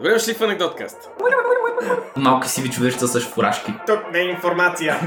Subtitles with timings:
[0.00, 0.96] Добре дошли в анекдоткаст.
[2.16, 3.74] Малки сиви човечета с фуражки.
[3.86, 5.00] Тук не е информация.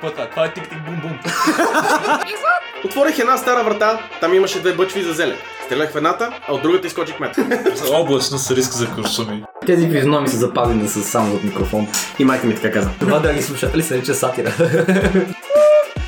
[0.00, 1.18] Това, това е тик-тик бум-бум.
[2.84, 5.36] Отворих една стара врата, там имаше две бъчви за зеле.
[5.66, 7.36] Стрелях в едната, а от другата изкочи кмет.
[7.92, 9.44] Облачно с риск за куршуми.
[9.66, 11.88] Тези физиономи са запазени с само от микрофон.
[12.18, 12.90] И майка ми така каза.
[13.00, 14.52] Това, драги слушатели, се нарича сатира.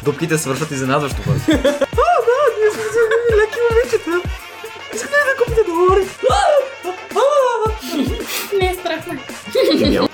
[0.02, 1.74] Дупките свършват изненадващо бързо.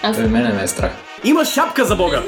[0.03, 0.93] Аз Той мене не е страх.
[1.25, 2.23] Има шапка за бога!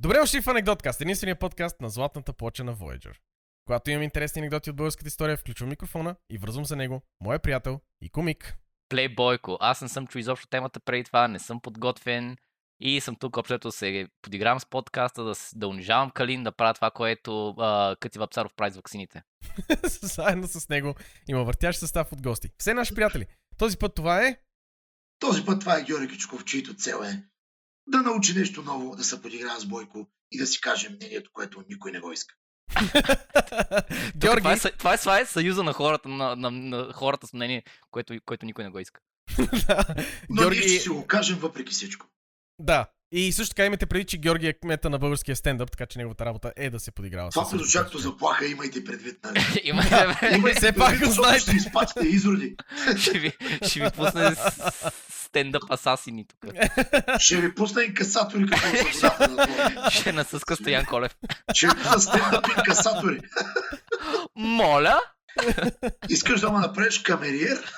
[0.00, 3.16] Добре дошли в Анекдоткаст, единствения подкаст на златната плоча на Voyager.
[3.66, 7.80] Когато имам интересни анекдоти от българската история, включвам микрофона и връзвам за него моя приятел
[8.02, 8.56] и комик.
[8.88, 9.56] Плейбойко.
[9.60, 12.36] Аз не съм чул изобщо темата преди това, не съм подготвен
[12.80, 16.90] и съм тук общото се подигравам с подкаста, да, да унижавам Калин, да правя това,
[16.90, 19.22] което а, Къти Вапцаров прави с ваксините.
[19.84, 20.94] Заедно с него
[21.28, 22.50] има въртящ състав от гости.
[22.58, 23.26] Все наши приятели.
[23.58, 24.36] Този път това е...
[25.24, 27.22] Този път това е Георги Кичков, чието цел е
[27.86, 31.64] да научи нещо ново, да се подиграе с Бойко и да си каже мнението, което
[31.68, 32.34] никой не го иска.
[34.16, 37.32] Георги, Това е, това, е, това е съюза на хората, на, на, на хората с
[37.32, 39.00] мнение, което, което никой не го иска.
[40.28, 42.06] Но ние ще Георги, си го кажем въпреки всичко.
[42.58, 42.86] Да.
[43.12, 46.24] И също така имате преди, че Георги е кмета на българския стендъп, така че неговата
[46.26, 47.30] работа е да се подиграва.
[47.30, 49.40] Това с прозвуча като заплаха, имайте предвид, нали?
[49.64, 49.82] Има
[50.36, 51.40] Имайте Все пак го знаете.
[51.40, 52.56] Ще изпатите изроди.
[52.96, 53.32] ще, ви,
[53.62, 54.34] ще ви пусне
[55.10, 56.54] стендъп асасини тук.
[57.18, 59.90] Ще ви пусна инкасатори, като това.
[59.90, 61.16] Ще насъска Стоян Колев.
[61.54, 63.20] Ще ви пусна стендъп инкасатори.
[64.36, 65.00] Моля?
[66.08, 67.72] Искаш да ме направиш камериер?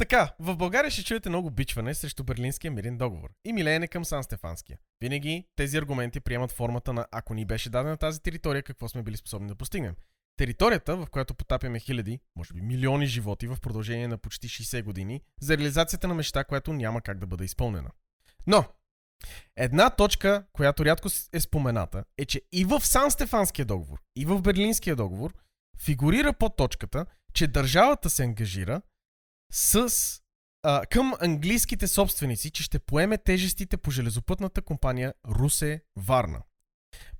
[0.00, 4.24] Така, в България ще чуете много бичване срещу Берлинския мирен договор и милеене към Сан
[4.24, 4.78] Стефанския.
[5.00, 9.16] Винаги тези аргументи приемат формата на ако ни беше дадена тази територия, какво сме били
[9.16, 9.94] способни да постигнем.
[10.36, 15.22] Територията, в която потапяме хиляди, може би милиони животи в продължение на почти 60 години,
[15.40, 17.90] за реализацията на мечта, която няма как да бъде изпълнена.
[18.46, 18.64] Но,
[19.56, 24.42] една точка, която рядко е спомената, е, че и в Сан Стефанския договор, и в
[24.42, 25.34] Берлинския договор
[25.78, 28.82] фигурира под точката, че държавата се ангажира
[29.50, 29.90] с
[30.62, 36.42] а, към английските собственици, че ще поеме тежестите по железопътната компания Русе Варна.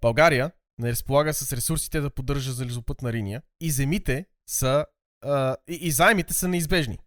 [0.01, 4.87] България не разполага с ресурсите да поддържа железопътна линия и земите са
[5.25, 6.99] а, и, и заемите са неизбежни.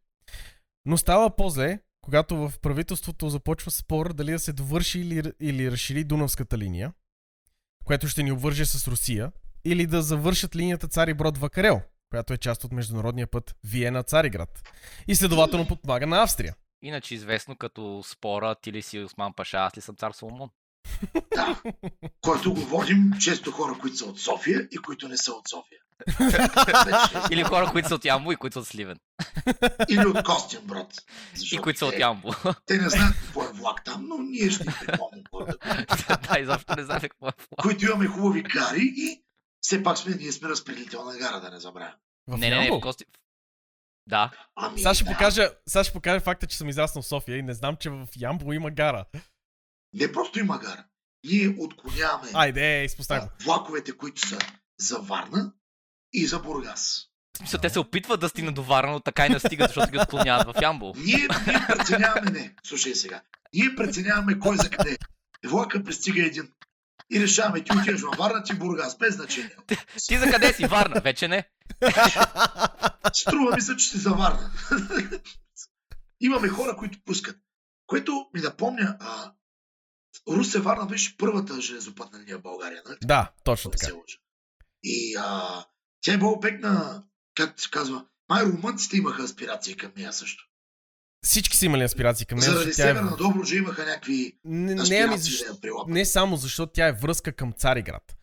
[0.86, 6.04] Но става по-зле, когато в правителството започва спор дали да се довърши или, или разшири
[6.04, 6.94] Дунавската линия,
[7.86, 9.32] което ще ни обвърже с Русия,
[9.66, 11.82] или да завършат линията Цари Брод Вакарел,
[12.14, 14.50] която е част от международния път Виена-Цариград.
[15.08, 16.56] И следователно подпомага на Австрия.
[16.82, 20.50] Иначе известно като спора ти ли си Осман Паша, аз ли съм цар Соломон.
[21.36, 21.62] Да.
[22.22, 25.80] Който го водим често хора, които са от София и които не са от София.
[27.32, 28.98] Или хора, които са от Ямбо и които са от Сливен.
[29.90, 30.94] Или от Костин брат.
[31.52, 32.34] И които са от Ямбо.
[32.66, 35.58] Те не знаят какво е влак там, но ние ще им припомним хората,
[36.30, 37.62] да, изобщо не знам какво е флаг.
[37.62, 39.24] които имаме хубави гари и
[39.64, 41.94] все пак сме, ние сме разпределителна гара, да не забравям.
[42.28, 42.82] В Не, не, не, Ямбол?
[42.82, 43.06] Кости...
[44.08, 45.12] Да, Ами, Сега ще, да.
[45.12, 48.08] покажа, сега ще покажа факта, че съм израснал в София и не знам, че в
[48.18, 49.06] Ямбол има гара.
[49.94, 50.86] Не просто има гара.
[51.26, 53.28] Ние отклоняваме Айде, изпоставя го.
[53.40, 54.38] а, влаковете, които са
[54.80, 55.54] за Варна
[56.14, 57.08] и за Бургас.
[57.34, 59.92] в смисъл, те се опитват да стигнат до Варна, но така и не стигат, защото
[59.92, 60.94] ги отклоняват в Ямбол.
[60.98, 63.22] Ние, ние преценяваме, не, слушай сега,
[63.54, 65.48] ние преценяваме кой за къде е.
[65.48, 66.52] Влака пристига един.
[67.14, 69.56] И решаваме, ти отиваш във Варна, ти Бургас, без значение.
[70.08, 70.66] Ти за къде си?
[70.66, 71.02] Варна?
[71.02, 71.50] Вече не.
[73.14, 74.52] Струва ми се, че си за Варна.
[76.20, 77.38] Имаме хора, които пускат.
[77.88, 79.34] Което ми напомня, а,
[80.28, 82.98] Русе Варна беше първата железопътна линия в България, нали?
[83.02, 83.94] Да, точно така.
[84.84, 85.66] И а,
[86.02, 87.04] тя е била обект на,
[87.36, 90.44] как се казва, май румънците имаха аспирации към нея също.
[91.24, 92.52] Всички са имали аспирации към нея.
[92.52, 92.94] Заради защото тя е...
[92.94, 95.18] Северна Добруджа имаха някакви Не, не, ами,
[95.88, 98.18] не само защото тя е връзка към Цариград.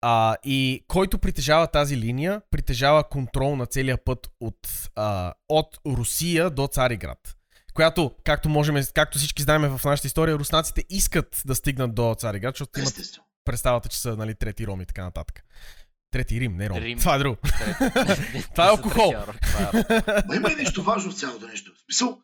[0.00, 6.50] А, и който притежава тази линия, притежава контрол на целия път от, а, от Русия
[6.50, 7.36] до Цариград.
[7.74, 12.54] Която, както, можем, както всички знаем в нашата история, руснаците искат да стигнат до Цариград,
[12.54, 12.94] защото имат
[13.44, 15.42] представата, че са нали, трети Ром и така нататък.
[16.10, 16.78] Трети Рим, не Ром.
[16.78, 16.98] Рим.
[16.98, 17.36] Това е друго.
[18.54, 19.14] Това е алкохол.
[20.28, 21.72] Ма има и нещо важно в цялото нещо.
[21.76, 22.18] В смисъл,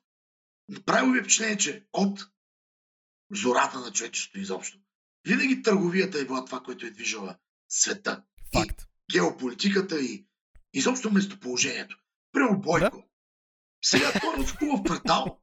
[0.87, 2.27] прави ми впечатление, че от
[3.33, 4.79] зората на човечеството изобщо,
[5.27, 7.37] винаги търговията е била това, което е движила
[7.69, 8.23] света.
[8.55, 8.83] Факт.
[9.13, 10.27] Геополитиката и
[10.73, 11.99] изобщо местоположението.
[12.33, 13.05] Примерно Бойко.
[13.85, 15.41] Сега той е в квартал,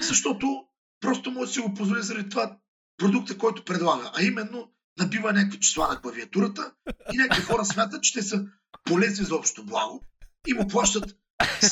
[0.00, 0.64] защото
[1.00, 2.58] просто може да си го позволи заради това
[2.96, 4.12] продукта, който предлага.
[4.14, 6.74] А именно набива някакви числа на клавиатурата
[7.12, 8.46] и някакви хора смятат, че те са
[8.84, 10.04] полезни за общото благо
[10.46, 11.16] и му плащат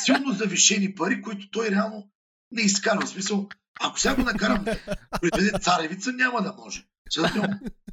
[0.05, 2.11] силно завишени пари, които той реално
[2.51, 3.07] не изкарва.
[3.07, 3.49] В смисъл,
[3.81, 4.79] ако сега го накарам да
[5.21, 6.85] произведе царевица, няма да може.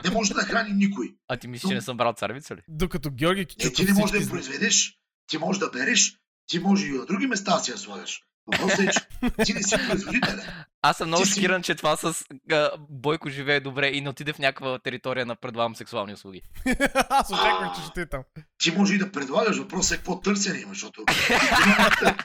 [0.03, 1.15] Не може да храни никой.
[1.27, 2.59] А ти мислиш, че не съм брал царевица ли?
[2.67, 6.17] Докато Георги Е, Кичуков ти не можеш да я произведеш, ти можеш да береш,
[6.47, 8.21] ти може и на други места да си я слагаш.
[8.47, 8.99] Въпросът е, че
[9.45, 10.41] ти не си производителен.
[10.81, 14.09] Аз съм много Ти си- шокиран, че това с а, Бойко живее добре и не
[14.09, 16.41] отиде в някаква територия на предлагам сексуални услуги.
[17.09, 18.23] Аз очаквах, че ще е там.
[18.61, 22.15] Ти може и да предлагаш, въпросът е какво търсене има, защото економиката,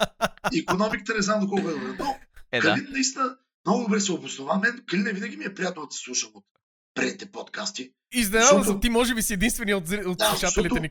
[0.54, 1.96] економиката не знам доколко е добре.
[1.98, 2.16] Но
[2.52, 2.68] Е, да.
[2.68, 3.36] Калин наистина
[3.66, 4.58] много добре се обоснова.
[4.58, 6.44] Мен Калин винаги ми е приятно да те слушам от
[6.94, 7.92] предните подкасти.
[8.12, 10.90] Изненадан съм, Защото- ти може би си единствения от, от Да, слушателите ни.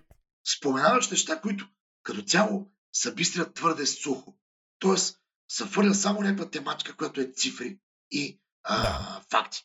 [0.58, 1.68] Споменаваш неща, които
[2.04, 4.38] като цяло са бистрят твърде сухо.
[4.80, 5.18] Тоест,
[5.52, 7.78] се фърля само някаква тематика, която е цифри
[8.12, 9.22] и а, Да.
[9.32, 9.62] факти.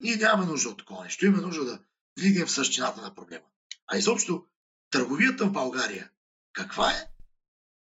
[0.00, 1.26] Ние нямаме нужда от такова нещо.
[1.26, 1.78] Имаме нужда да
[2.18, 3.44] влигнем в същината на проблема.
[3.86, 4.44] А изобщо,
[4.94, 6.10] търговията в България,
[6.52, 7.06] каква е?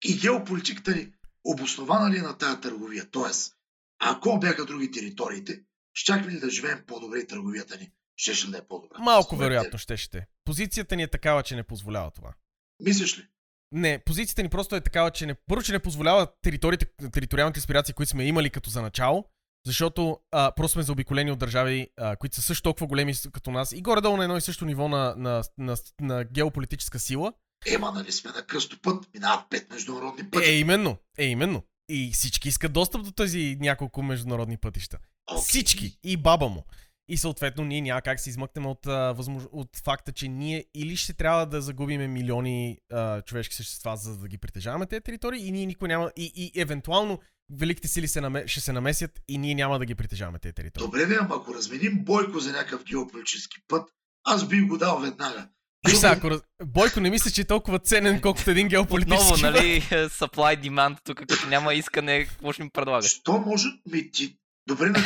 [0.04, 1.12] И геополитиката ни
[1.44, 3.10] обоснована ли е на тая търговия?
[3.12, 3.54] Тоест,
[4.00, 5.62] ако бяха други териториите,
[5.94, 9.00] щяхме ли да живеем по-добре и търговията ни щеше да е по-добра?
[9.00, 10.26] Малко Според вероятно ще ще.
[10.46, 12.34] Позицията ни е такава, че не позволява това.
[12.80, 13.28] Мислиш ли?
[13.72, 17.94] Не, позицията ни просто е такава, че не, първо, че не позволява териториите, териториалните аспирации,
[17.94, 19.30] които сме имали като за начало,
[19.68, 23.72] защото а, просто сме заобиколени от държави, а, които са също толкова големи като нас
[23.72, 27.34] и горе-долу на едно и също ниво на, на, на, на геополитическа сила.
[27.66, 30.50] Ема, нали сме на кръстопът, минават пет международни пъти.
[30.50, 31.64] Е, именно, е, именно.
[31.90, 34.98] И всички искат достъп до тези няколко международни пътища.
[35.31, 35.42] Окей.
[35.42, 36.00] Всички.
[36.04, 36.64] И баба му.
[37.10, 39.44] И съответно ние няма как се измъкнем от, а, възмож...
[39.52, 44.28] от факта, че ние или ще трябва да загубиме милиони а, човешки същества, за да
[44.28, 46.12] ги притежаваме тези територии, и ние никой няма.
[46.16, 47.19] И, и евентуално
[47.52, 48.44] великите сили се наме...
[48.48, 50.86] ще се намесят и ние няма да ги притежаваме тези територии.
[50.86, 53.90] Добре, де, ама ако разменим Бойко за някакъв геополитически път,
[54.24, 55.48] аз бих го дал веднага.
[55.88, 56.70] Виж сега, Защото- ако...
[56.72, 59.34] Бойко не мисля, че е толкова ценен, колкото един геополитически.
[59.34, 63.06] Отново, нали, supply demand, тук като няма искане, какво ще ми предлагаш?
[63.06, 64.38] Що може ми ти...
[64.68, 65.00] Добре, на.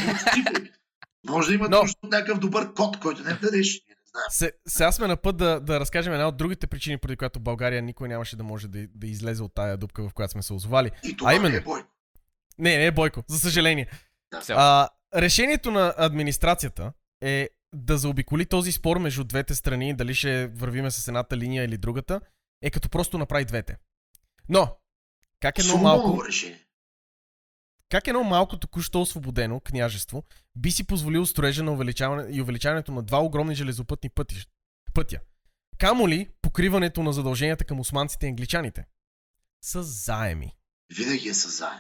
[1.30, 3.82] Може да има Но- от някакъв добър код, който не дадеш.
[4.30, 7.82] Се, сега сме на път да, да разкажем една от другите причини, поради която България
[7.82, 10.92] никой нямаше да може да, да излезе от тая дупка, в която сме се озвали.
[11.04, 11.50] И това А именно.
[11.52, 11.88] не е Бойко.
[12.62, 13.88] Не, не е Бойко, за съжаление.
[14.42, 20.48] Все А, решението на администрацията е да заобиколи този спор между двете страни, дали ще
[20.48, 22.22] вървиме с едната линия или другата,
[22.62, 23.78] е като просто направи двете.
[24.50, 24.78] Но,
[25.40, 26.66] как едно малко, Соломоново решение.
[27.90, 30.24] как едно малко току-що освободено княжество
[30.56, 34.46] би си позволило строежа на увеличаване и увеличаването на два огромни железопътни пъти,
[34.94, 35.20] пътя?
[35.78, 38.86] Камо ли покриването на задълженията към османците и англичаните?
[39.64, 40.56] С заеми.
[40.98, 41.80] Винаги е със заем.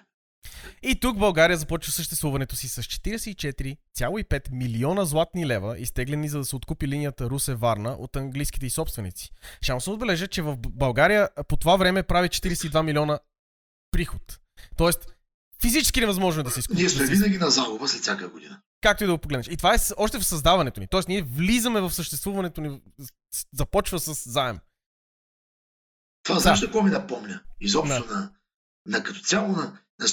[0.84, 6.56] И тук България започва съществуването си с 44,5 милиона златни лева, изтеглени за да се
[6.56, 9.32] откупи линията Русе-Варна от английските и собственици.
[9.62, 13.20] Ще се отбележа, че в България по това време прави 42 милиона
[13.92, 14.40] приход.
[14.78, 15.08] Тоест,
[15.62, 16.78] физически невъзможно е да се изкупи.
[16.78, 18.62] Ние да сме винаги на загуба след всяка година.
[18.82, 19.48] Както и да го погледнеш.
[19.48, 20.88] И това е още в създаването ни.
[20.88, 22.82] Тоест, ние влизаме в съществуването ни,
[23.54, 24.60] започва с заем.
[26.24, 26.42] Това Да.
[26.42, 26.66] знаеш да.
[26.66, 27.42] какво ми напомня?
[27.60, 28.32] Изобщо на,
[28.86, 30.07] на като цяло на, на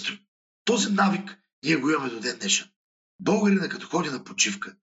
[0.64, 2.70] този навик ние го имаме до ден днешен.
[3.20, 4.76] Българина като ходи на почивка,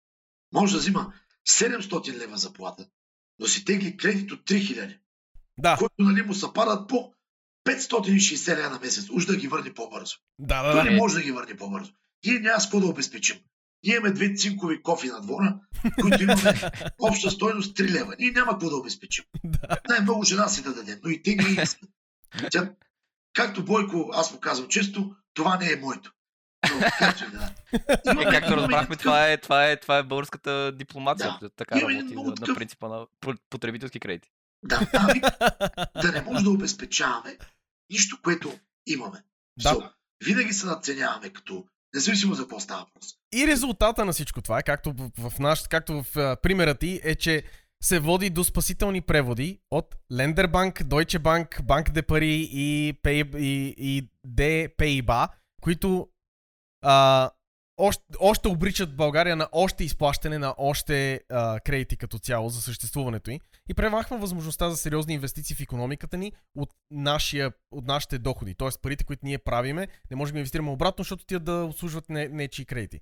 [0.54, 1.14] може да взима
[1.50, 2.88] 700 лева заплата,
[3.40, 4.98] но си тегли кредит от 3000,
[5.58, 7.14] Да, който нали му се падат по
[7.68, 9.10] 560 лева на месец.
[9.10, 10.16] Уж да ги върне по-бързо.
[10.40, 10.72] да, да.
[10.72, 11.94] Той не може да ги върне по-бързо.
[12.26, 13.38] Ние няма с какво да обезпечим.
[13.84, 15.60] Ние имаме две цинкови кофи на двора,
[16.02, 16.54] които имаме
[17.00, 18.16] обща стойност 3 лева.
[18.20, 19.26] Ние няма какво да обезпечим.
[19.44, 19.78] Да.
[19.90, 21.90] Най-много жена си да дадем, но и те не искат.
[22.52, 22.74] Тя,
[23.36, 26.12] както Бойко, аз му казвам често, това не е моето.
[26.74, 27.52] Но, както и да
[28.24, 28.28] е.
[28.28, 31.38] Е, както разбрахме, това е, това е, това е българската дипломация.
[31.42, 31.50] Да.
[31.50, 33.06] Така Имаме работи на, на такъв- принципа на
[33.50, 34.30] потребителски кредити.
[34.64, 35.26] Да, навик
[36.02, 37.38] да не може да обезпечаваме
[37.90, 38.54] нищо, което
[38.88, 39.24] имаме.
[39.64, 39.70] Да.
[39.70, 39.92] So,
[40.26, 43.08] винаги се надценяваме като, независимо за какво става въпрос.
[43.34, 47.02] И резултата на всичко това, е, както в, в наш, както в а, примера ти,
[47.04, 47.44] е, че
[47.86, 54.10] се води до спасителни преводи от Bank, Deutsche Bank, Bank de Paris и, Pay, и,
[55.62, 56.10] които
[56.82, 57.30] а,
[57.78, 63.32] още, още обричат България на още изплащане на още а, кредити като цяло за съществуването
[63.32, 63.40] й
[63.70, 68.56] и премахва възможността за сериозни инвестиции в економиката ни от, нашия, от нашите доходи.
[68.56, 72.28] Тоест парите, които ние правиме, не можем да инвестираме обратно, защото тия да обслужват не,
[72.28, 73.00] нечии кредити,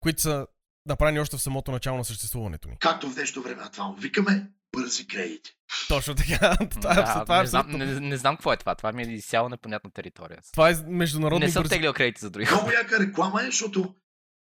[0.00, 0.46] които са
[0.86, 2.76] направени още в самото начало на съществуването ни.
[2.80, 5.50] Както в днешно време, това му викаме бързи кредити.
[5.88, 6.56] Точно така.
[6.70, 8.74] това, е, Да, абсолютно- това, е не, знам, абсолютно- не, не знам какво е това.
[8.74, 10.38] Това ми е изцяло непонятна територия.
[10.52, 11.70] това е международни Не съм бързи...
[11.70, 12.50] теглил кредити за други.
[12.50, 13.94] Много яка реклама е, защото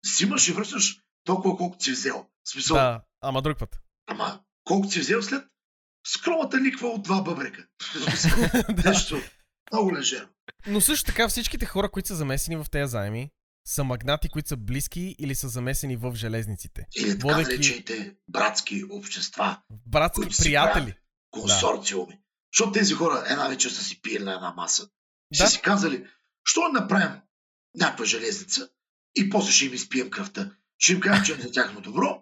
[0.05, 2.25] взимаш и връщаш толкова колкото си взел.
[2.47, 3.79] Смисъл, Да, ама друг път.
[4.07, 5.43] ама колкото си взел след
[6.07, 7.65] скромата ликва от два бъбрека.
[8.85, 9.21] Нещо.
[9.71, 10.29] Много лежерно.
[10.67, 13.29] Но също така всичките хора, които са замесени в тези заеми,
[13.67, 16.85] са магнати, които са близки или са замесени в железниците.
[16.95, 20.93] Или така Водейки- наречените братски общества, Братски приятели.
[21.31, 22.19] консорциуми.
[22.53, 24.89] Защото тези хора една вечер са си пиели на една маса.
[25.33, 25.49] Ще Да.
[25.49, 26.05] си казали,
[26.43, 27.21] що направим
[27.75, 28.69] някаква железница
[29.15, 30.51] и после ще им изпием кръвта.
[30.77, 32.21] Ще им кажем, че е за тяхно добро,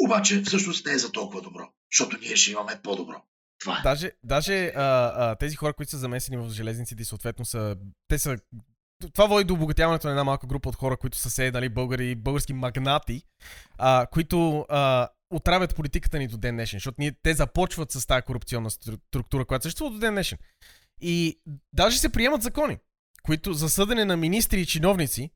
[0.00, 3.22] обаче всъщност не е за толкова добро, защото ние ще имаме по-добро.
[3.58, 3.82] Това е.
[3.82, 4.82] Даже, даже а,
[5.16, 7.76] а, тези хора, които са замесени в железниците и съответно са...
[8.08, 8.38] Те са
[9.12, 12.14] това води до обогатяването на една малка група от хора, които са се, нали, българи,
[12.14, 13.22] български магнати,
[13.78, 18.22] а, които а, отравят политиката ни до ден днешен, защото ние, те започват с тази
[18.22, 20.38] корупционна стру- структура, която съществува до ден днешен.
[21.00, 21.40] И
[21.72, 22.78] даже се приемат закони,
[23.22, 25.30] които за съдене на министри и чиновници,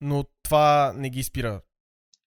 [0.00, 1.60] но това не ги спира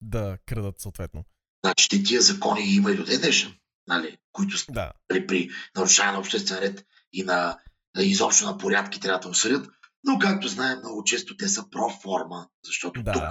[0.01, 1.23] да крадат съответно.
[1.65, 3.55] Значи ти тия закони има и до ден днешен,
[3.87, 4.91] нали, които Да.
[5.09, 7.59] нали, при нарушаване на обществен ред и на
[7.99, 9.69] изобщо на порядки трябва да осъдят.
[10.03, 13.13] Но както знаем, много често те са проформа, защото Да.
[13.13, 13.23] тук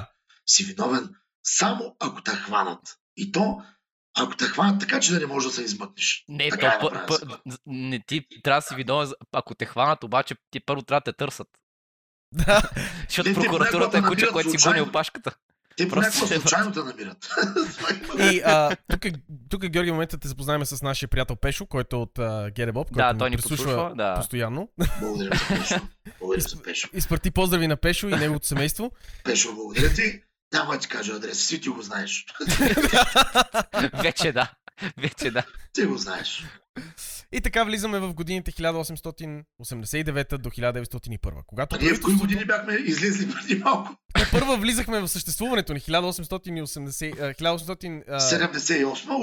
[0.47, 1.11] си виновен
[1.43, 2.81] само ако те хванат.
[3.17, 3.63] И то,
[4.19, 6.25] ако те хванат така, че да не можеш да се измъкнеш.
[6.29, 7.39] Не, то, така е пъ, направен пъ, закон.
[7.67, 11.05] не ти трябва да си видовен, за- ако те хванат, обаче ти първо трябва да
[11.05, 11.49] те търсят.
[12.33, 12.63] Да.
[13.09, 15.35] Защото прокуратурата е куче, което си гони опашката.
[15.77, 17.29] Те се- случайно те намират.
[18.21, 19.01] И а, тук,
[19.51, 22.87] тук, Георги, в момента те запознаем с нашия приятел Пешо, който е от а, Геребоб,
[22.89, 23.93] който Да, той ни прислушва подслушва.
[23.97, 24.15] Да.
[24.15, 24.69] постоянно.
[25.01, 25.81] Благодаря за Пешо.
[26.21, 26.89] Благодаря за Пешо.
[26.93, 28.91] Изпрати поздрави на Пешо и неговото семейство.
[29.25, 30.23] Пешо, благодаря ти.
[30.53, 32.27] Няма да ти кажа адреса си, ти го знаеш.
[33.95, 34.51] Вече да.
[34.99, 35.47] Вече да.
[35.73, 36.45] Ти го знаеш.
[37.33, 41.45] И така влизаме в годините 1889 до 1901.
[41.47, 43.97] Когато А ние в кои години бяхме излезли преди малко?
[44.33, 48.05] Първа влизахме в съществуването ни 1880, а, 1878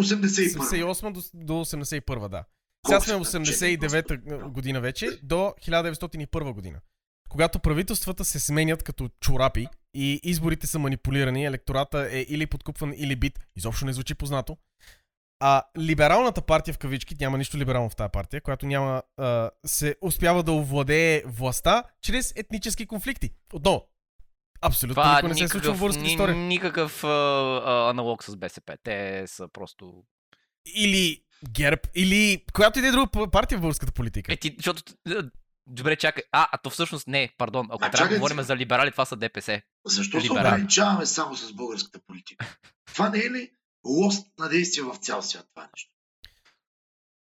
[0.04, 1.12] 78, 81.
[1.12, 2.44] до, до 81, да.
[2.88, 3.40] Сега сме Колко са?
[3.40, 6.80] 89 година вече до 1901 година.
[7.30, 13.16] Когато правителствата се сменят като чорапи и изборите са манипулирани, електората е или подкупван, или
[13.16, 14.58] бит, изобщо не звучи познато.
[15.40, 19.96] А либералната партия в кавички, няма нищо либерално в тази партия, която няма, а, се
[20.02, 23.30] успява да овладее властта чрез етнически конфликти.
[23.54, 23.86] Отново,
[24.62, 26.36] абсолютно Това никога не се е случва в никакъв, българската ни, история.
[26.36, 28.78] никакъв а, а, аналог с БСП.
[28.84, 29.94] Те са просто...
[30.76, 34.34] Или ГЕРБ, или която и да е друга партия в българската политика.
[34.34, 34.94] Е, ти, защото...
[35.68, 36.24] Добре, чакай.
[36.32, 37.68] А, а то всъщност не, пардон.
[37.72, 39.62] Ако А, трябва да говорим за либерали, това са ДПС.
[39.86, 40.54] Защо се Либерал.
[40.54, 42.58] ограничаваме само с българската политика?
[42.94, 43.52] Това не е ли
[43.86, 45.92] лост на действие в цял свят това нещо?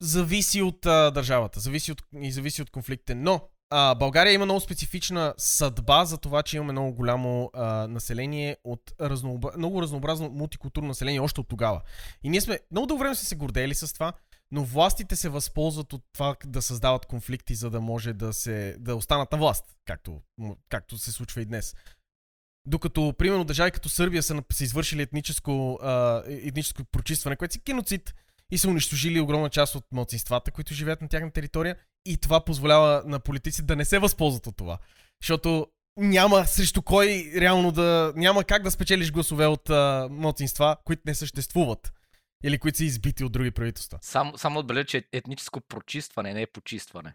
[0.01, 3.15] Зависи от а, държавата, зависи от, и зависи от конфликтите.
[3.15, 8.57] Но а, България има много специфична съдба за това, че имаме много голямо а, население
[8.65, 9.51] от разнообра...
[9.57, 11.83] много разнообразно мултикултурно население още от тогава.
[12.23, 14.13] И ние сме много дълго време се гордели с това,
[14.51, 18.97] но властите се възползват от това да създават конфликти, за да може да, се, да
[18.97, 20.21] останат на власт, както,
[20.69, 21.75] както се случва и днес.
[22.67, 28.15] Докато, примерно, държави като Сърбия са, са извършили етническо, а, етническо прочистване, което си геноцид,
[28.51, 31.77] и са унищожили огромна част от младсинствата, които живеят на тяхна територия.
[32.07, 34.79] И това позволява на политици да не се възползват от това.
[35.23, 35.67] Защото
[35.97, 38.13] няма срещу кой реално да...
[38.17, 41.93] Няма как да спечелиш гласове от а, младсинства, които не съществуват.
[42.45, 43.99] Или които са избити от други правителства.
[44.03, 47.15] Само, само отбележа, че е етническо прочистване, не е почистване.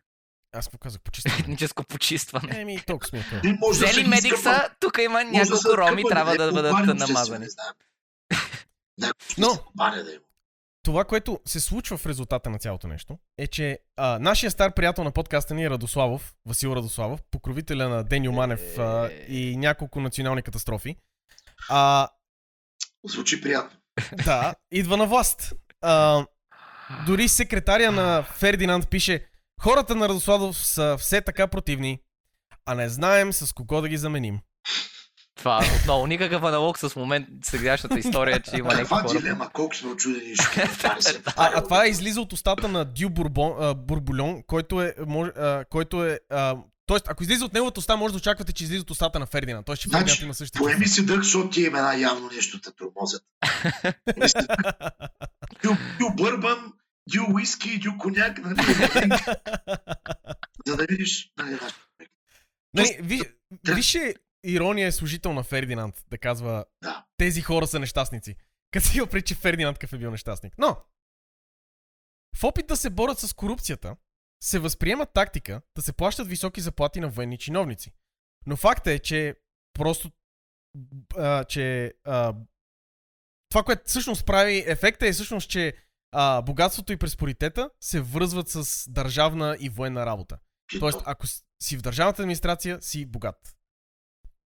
[0.53, 1.01] Аз какво казах?
[1.01, 1.39] Почиствам.
[1.39, 2.61] Етническо почиствване.
[2.61, 3.23] Еми, толкова сме.
[3.23, 3.41] това.
[3.41, 7.47] Ти може да Взели медикса, тук има няколко роми, трябва не да бъдат намазани.
[9.37, 9.59] Но-
[10.83, 15.03] това, което се случва в резултата на цялото нещо, е, че а, нашия стар приятел
[15.03, 20.41] на подкаста ни е Радославов, Васил Радославов, покровителя на Деню Манев а, и няколко национални
[20.41, 20.95] катастрофи,
[21.69, 22.07] а,
[23.05, 23.79] Звучи приятно.
[24.25, 25.53] да, идва на власт.
[25.81, 26.25] А,
[27.05, 29.25] дори секретаря на Фердинанд пише,
[29.61, 31.99] хората на Радославов са все така противни,
[32.65, 34.39] а не знаем с кого да ги заменим.
[35.35, 39.19] Това отново никакъв аналог с момент сегашната история, че има някакви Каква хора.
[39.19, 40.61] дилема, колко сме очудени, ще
[41.35, 45.31] А, а това е излиза от устата на Дю Бурбон, а, Бурбульон, който е, може,
[45.31, 46.55] а, който е а,
[46.87, 49.65] Тоест, ако излиза от неговата уста, може да очаквате, че излиза от устата на Фердинанд.
[49.65, 52.69] Тоест, че Фердинанд Значи, има същите поеми си дъх, защото ти имена явно нещо те
[52.71, 53.23] тормозят.
[55.99, 56.73] Дю бърбан,
[57.07, 58.55] дю уиски, дю коняк, нали?
[60.67, 62.11] За да видиш, нали, нашия човек.
[62.73, 63.21] Нали, ви,
[63.75, 67.05] више ирония е служител на Фердинанд да казва Да.
[67.17, 68.35] тези хора са нещастници.
[68.71, 70.53] Като си преди, че Фердинанд какъв е бил нещастник.
[70.57, 70.77] Но,
[72.37, 73.95] в опит да се борят с корупцията,
[74.43, 77.93] се възприема тактика да се плащат високи заплати на военни чиновници.
[78.45, 79.35] Но факта е, че
[79.73, 80.11] просто
[81.17, 82.35] а, че а,
[83.49, 85.73] това, което всъщност прави ефекта е всъщност, че
[86.11, 90.37] а, богатството и преспоритета се връзват с държавна и военна работа.
[90.79, 93.55] Тоест, ако с- си в държавната администрация, си богат.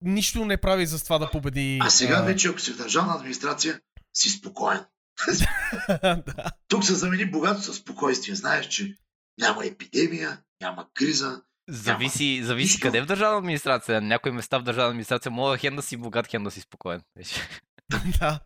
[0.02, 1.80] Нищо не прави за това да победи.
[1.82, 3.82] А сега вече, ако си в държавна администрация,
[4.14, 4.86] си спокоен.
[6.02, 6.24] да.
[6.68, 8.36] Тук се замени богато със спокойствие.
[8.36, 8.96] Знаеш, че
[9.40, 11.42] няма епидемия, няма криза.
[11.70, 12.82] Зависи, зависи Нищо.
[12.82, 14.02] къде в държавна администрация.
[14.02, 17.02] На някои места в държавна администрация мога хем да си богат, хем да си спокоен.
[18.20, 18.40] да.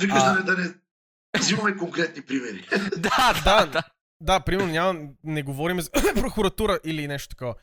[0.00, 0.74] Викаш А- да, не, да не
[1.38, 2.68] взимаме конкретни примери.
[2.96, 3.82] да, Да, да,
[4.20, 4.40] да.
[4.40, 7.54] Примерно няма, не говорим за прокуратура или нещо такова.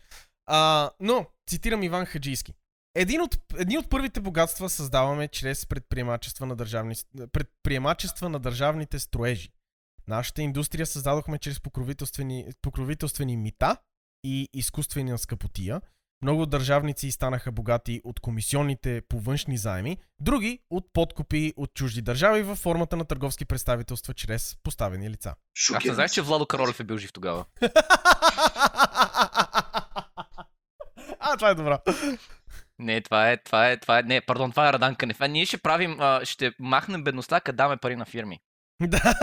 [0.46, 2.54] А, но, цитирам Иван Хаджийски.
[2.96, 6.96] Един от, едни от първите богатства създаваме чрез предприемачества на, държавни,
[7.32, 9.50] предприемачества на държавните строежи.
[10.08, 13.78] Нашата индустрия създадохме чрез покровителствени, покровителствени мита
[14.24, 15.82] и изкуствена скъпотия.
[16.22, 22.44] Много държавници станаха богати от комисионните по външни заеми, други от подкупи от чужди държави
[22.44, 25.30] във формата на търговски представителства чрез поставени лица.
[25.30, 26.22] Аз Шокиран не знаех, че.
[26.22, 27.46] Владо Каролев е бил жив тогава.
[31.20, 31.80] а, това е добра.
[32.80, 35.22] Не, това е, това е, това е, не, пардон, това е Радан Канев.
[35.22, 38.40] А ние ще правим, а, ще махнем бедността, като даме пари на фирми.
[38.82, 39.14] Да.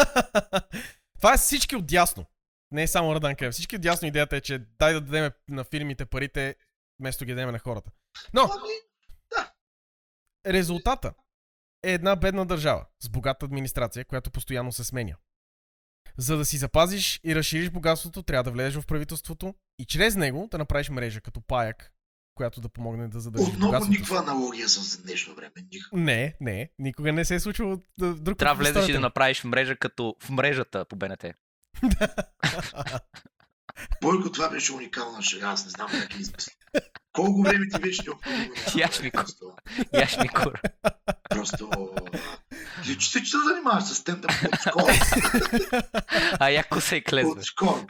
[1.19, 2.27] Това е всички от дясно.
[2.71, 3.53] Не е само Радан Къв.
[3.53, 6.55] Всички от дясно идеята е, че дай да дадем на фирмите парите,
[7.01, 7.91] вместо ги дадем на хората.
[8.35, 8.73] Но, Ами,
[10.47, 11.13] резултата
[11.83, 15.17] е една бедна държава с богата администрация, която постоянно се сменя.
[16.19, 20.49] За да си запазиш и разшириш богатството, трябва да влезеш в правителството и чрез него
[20.51, 21.93] да направиш мрежа като паяк,
[22.35, 23.91] която да помогне да задържиш отново богатството.
[23.93, 25.53] никаква аналогия с днешно време.
[25.73, 25.99] Никаква.
[25.99, 29.45] Не, не, никога не се е случвало да- друг Трябва да влезеш и да направиш
[29.45, 31.25] мрежа като в мрежата по БНТ.
[34.03, 35.47] Бойко, това беше уникална шега.
[35.49, 36.53] Аз не знам как я измисля.
[37.13, 38.55] Колко време ти беше необходимо?
[38.77, 39.53] Яш ми просто?
[39.93, 40.61] Яш ми кур.
[41.31, 41.71] Просто...
[42.85, 44.93] Ти че се занимаваш с стендъп от школа.
[46.41, 47.31] А яко се е клезва.
[47.31, 47.87] От школа.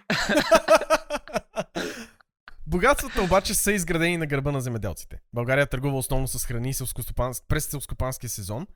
[2.66, 5.20] Богатствата обаче са изградени на гърба на земеделците.
[5.32, 6.74] България търгува основно с храни
[7.48, 8.66] през селскостопанския сезон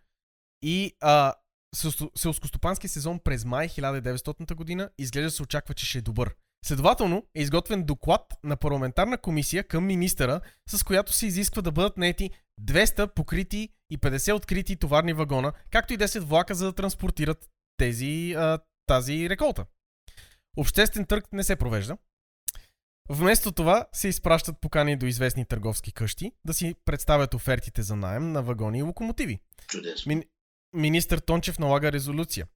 [0.62, 1.34] и а,
[1.76, 6.34] селско- селскостопанския сезон през май 1900 година изглежда се очаква, че ще е добър.
[6.64, 11.96] Следователно е изготвен доклад на парламентарна комисия към министъра, с която се изисква да бъдат
[11.96, 17.48] наети 200 покрити и 50 открити товарни вагона, както и 10 влака, за да транспортират
[17.76, 19.66] тези, а, тази реколта.
[20.56, 21.96] Обществен търг не се провежда.
[23.08, 28.32] Вместо това се изпращат покани до известни търговски къщи да си представят офертите за найем
[28.32, 29.38] на вагони и локомотиви.
[29.68, 30.14] Чудесно.
[30.14, 30.24] Ми...
[30.72, 32.46] Министър Тончев налага резолюция.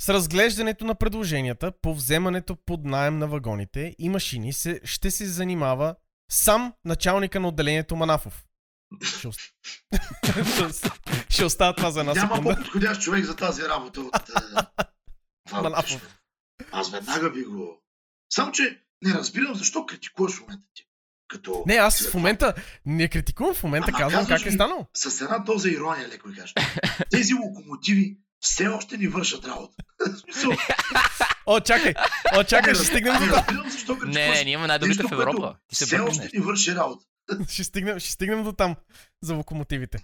[0.00, 5.26] С разглеждането на предложенията по вземането под найем на вагоните и машини се, ще се
[5.26, 5.94] занимава
[6.30, 8.44] сам началника на отделението Манафов.
[9.02, 9.40] Ще, ост...
[11.28, 14.14] ще оставя това за една Няма по-подходящ човек за тази работа от...
[14.16, 14.32] е.
[15.50, 16.18] Кръшев.
[16.72, 17.82] Аз веднага би го...
[18.32, 20.86] Само, че не разбирам защо критикуваш в момента ти.
[21.28, 21.64] Като...
[21.66, 22.54] Не, аз в момента
[22.86, 24.86] не критикувам, в момента Ама казвам как е станало.
[24.94, 26.54] С една доза ирония, леко ви кажа.
[27.10, 29.74] Тези локомотиви все още ни вършат работа.
[31.46, 31.94] О, чакай,
[32.36, 33.46] о, чакай, ще стигнем до не там.
[34.04, 35.56] Не, не, ние имаме най-добрите в Европа.
[35.72, 37.04] Все още ни върши работа.
[37.48, 38.76] ще, стигнем, ще стигнем до там
[39.22, 39.98] за локомотивите.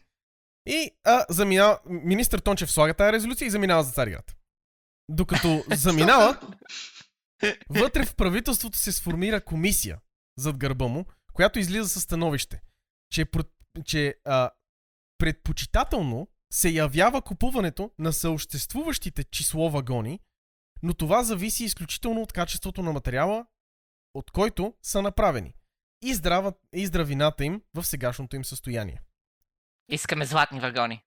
[0.67, 4.37] И а, заминава, министър Тончев слага тази резолюция и заминава за Цариград.
[5.09, 6.41] Докато заминава,
[7.69, 9.99] вътре в правителството се сформира комисия
[10.39, 12.61] зад гърба му, която излиза със становище,
[13.13, 13.49] че, про-
[13.85, 14.51] че а,
[15.19, 20.21] предпочитателно се явява купуването на съществуващите число вагони,
[20.83, 23.47] но това зависи изключително от качеството на материала,
[24.15, 25.55] от който са направени
[26.03, 29.03] и, здрава, и здравината им в сегашното им състояние.
[29.89, 31.05] Искаме златни вагони.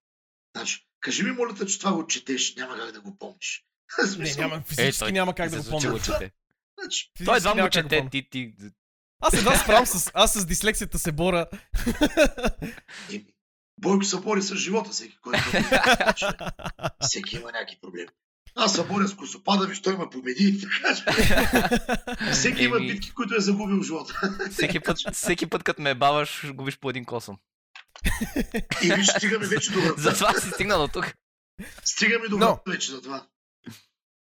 [0.58, 3.66] Значи, кажи ми, моля те, че това го четеш, няма как да го помниш.
[4.18, 6.00] Не, няма, физически той няма как да го помня.
[6.00, 6.32] чете.
[6.82, 8.08] Значи, Той едва да чете.
[8.12, 8.54] Ти, ти...
[9.20, 10.12] Аз едва справям с...
[10.14, 11.46] Аз с дислексията се боря.
[13.10, 13.34] еми,
[13.82, 15.44] Бойко се бори с живота, всеки, който...
[15.52, 16.26] Значи,
[17.02, 18.10] всеки има някакви проблеми.
[18.56, 20.62] Аз се боря с косопада ми, що ме победи.
[20.82, 24.38] Така че, всеки има битки, които е загубил в живота.
[24.52, 27.38] Всеки път, всеки път, като ме баваш, губиш по един косъм.
[28.84, 30.02] И виж, стигаме вече до врата.
[30.02, 31.14] Затова си стигнал до тук.
[31.84, 33.28] Стигаме до Но- вече за това.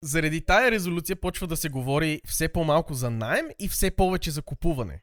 [0.03, 4.41] Заради тая резолюция почва да се говори все по-малко за найем и все повече за
[4.41, 5.01] купуване.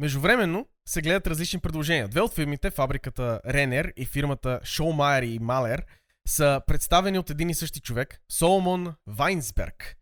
[0.00, 2.08] Междувременно се гледат различни предложения.
[2.08, 5.84] Две от фирмите, фабриката Ренер и фирмата Шоумайер и Малер,
[6.28, 9.96] са представени от един и същи човек, Соломон Вайнсберг.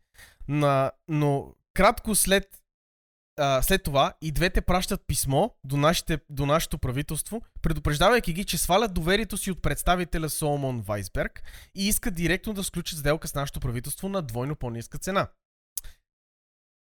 [0.48, 2.62] На, но кратко след,
[3.38, 8.58] а, след това и двете пращат писмо до, нашите, до нашето правителство, предупреждавайки ги, че
[8.58, 11.42] свалят доверието си от представителя Соломон Вайсберг
[11.74, 15.28] и искат директно да сключат сделка с нашето правителство на двойно по-ниска цена.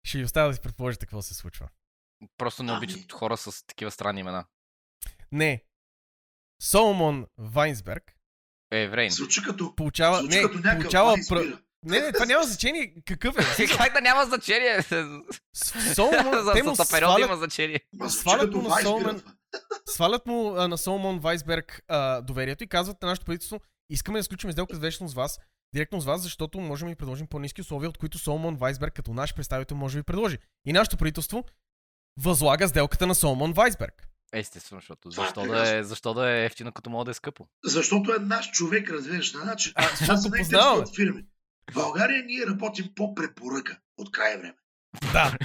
[0.03, 1.69] Ще ви оставя да си предположите какво се случва.
[2.38, 2.77] Просто не Ами.
[2.77, 4.45] обичат хора с такива странни имена.
[5.32, 5.63] Не.
[6.62, 8.15] Соломон Вайнсберг
[8.71, 9.12] Е, еврейн.
[9.12, 10.17] Звучи като, получава...
[10.17, 11.15] звучи Не, като получава...
[11.29, 11.60] Пр...
[11.86, 13.67] Не, не, това няма значение какъв е.
[13.77, 14.84] Как да няма значение?
[15.95, 17.79] Соломон, За те му за периода свалят, има значение.
[18.08, 19.21] Свалят му на това.
[19.86, 24.23] свалят му а, на Соломон Вайсберг а, доверието и казват на нашето правителство, искаме да
[24.23, 25.39] сключим сделка с вечно с вас,
[25.73, 29.13] директно с вас, защото можем да ви предложим по-низки условия, от които Соломон Вайсберг като
[29.13, 30.38] наш представител може да ви предложи.
[30.65, 31.43] И нашето правителство
[32.19, 34.05] възлага сделката на Соломон Вайсберг.
[34.34, 37.13] Естествено, защото Това е защо да, е, защо да е ефтино, като мога да е
[37.13, 37.47] скъпо?
[37.65, 39.34] Защото е наш човек, разбираш.
[39.34, 40.29] на Значи, А, са познаваме.
[40.29, 41.25] най-интересни фирми.
[41.71, 44.55] В България ние работим по препоръка от край време.
[45.13, 45.38] Да.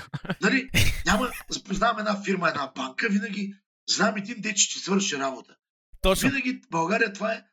[0.42, 0.70] Нали,
[1.06, 1.30] няма,
[1.64, 3.54] познавам една фирма, една банка, винаги
[3.88, 5.56] знам един ден, че ще свърши работа.
[6.00, 6.28] Точно.
[6.28, 7.44] Винаги в България това е,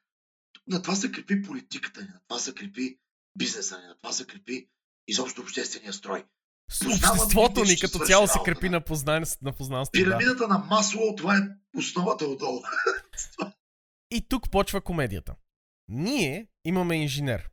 [0.68, 2.98] на това се крепи политиката ни, на това се крепи
[3.38, 4.68] бизнеса ни, на това се крепи
[5.08, 6.24] изобщо обществения строй.
[6.96, 8.72] Обществото ни като цяло се крепи да.
[8.72, 9.24] на, познан...
[9.42, 9.92] на познанство.
[10.00, 10.04] Да.
[10.04, 11.42] Пирамидата на масло, това е
[11.78, 12.62] основата отдолу.
[14.12, 15.36] И тук почва комедията.
[15.88, 17.50] Ние имаме инженер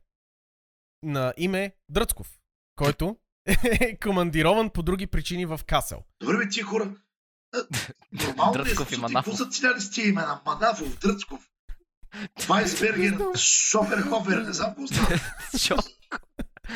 [1.03, 2.39] на име Дръцков,
[2.75, 6.03] който е командирован по други причини в Касел.
[6.19, 6.95] Добре, бе, тия хора.
[7.55, 7.57] а,
[8.11, 9.31] Нормално е, Дръцков и ти Манафов.
[9.31, 10.41] Какво са циляли с тия имена?
[10.45, 11.49] Манафов, Дръцков,
[12.47, 15.75] Вайсбергер, Шоферхофер, не знам какво.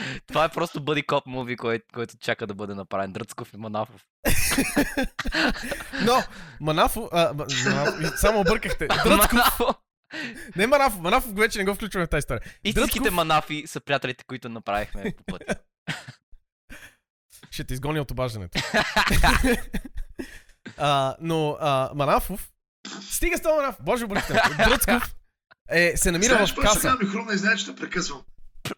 [0.27, 3.11] Това е просто бъди коп муви, който, който чака да бъде направен.
[3.11, 4.01] Дръцков и Манафов.
[6.01, 6.23] Но,
[6.61, 8.87] Манафо, а, Ма- Манафо само объркахте.
[9.03, 9.59] Дръцков,
[10.55, 12.41] не Манафов, Манафов вече не го включваме в тази история.
[12.63, 15.55] Истинските Дръцков- манафи са приятелите, които направихме по пътя.
[17.51, 18.59] Ще те изгоня от обаждането.
[20.77, 22.49] а, но а, Манафов,
[23.01, 25.15] стига с това Манафов, боже бъркате, Дръцков
[25.69, 26.79] е, се намира Знаеш, в каса.
[26.79, 28.21] сега ми хрумна и знаеш, че те прекъсвам.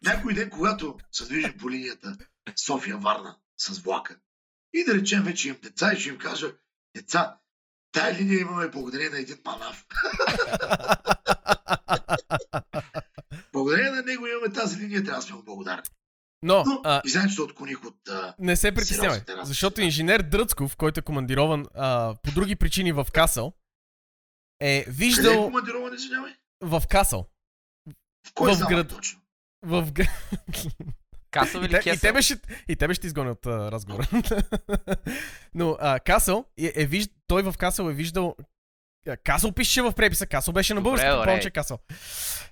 [0.04, 2.18] Някой ден, когато се движим по линията
[2.56, 4.18] София-Варна с влака
[4.74, 6.54] и да речем вече имам деца и ще им кажа,
[6.96, 7.38] деца,
[7.92, 9.86] тая линия имаме благодарение на един манав.
[13.54, 15.84] благодарение на него имаме тази линия, трябва да сме му благодарни.
[16.42, 18.08] Но, Но, а, и знаеш, че отклоних от...
[18.10, 23.08] А, Не се притеснявай, защото инженер Дръцков, който е командирован а, по други причини в
[23.14, 23.54] Касъл,
[24.60, 26.34] е къде е виждал командирован, извинявай?
[26.62, 27.30] в Касъл.
[28.28, 28.90] В кой В град.
[28.90, 29.22] точно?
[29.66, 29.88] В...
[31.32, 32.10] Касъл и, или и, Кесъл?
[32.10, 32.36] тебе ще,
[32.68, 34.08] и тебе ще изгоня от а, разговора.
[35.54, 37.08] Но а, Касъл, е, е виж...
[37.28, 38.36] той в Касъл е виждал...
[39.24, 41.18] Касъл пише в преписа, Касъл беше на български, добре.
[41.18, 41.80] предполагам, че е Касъл.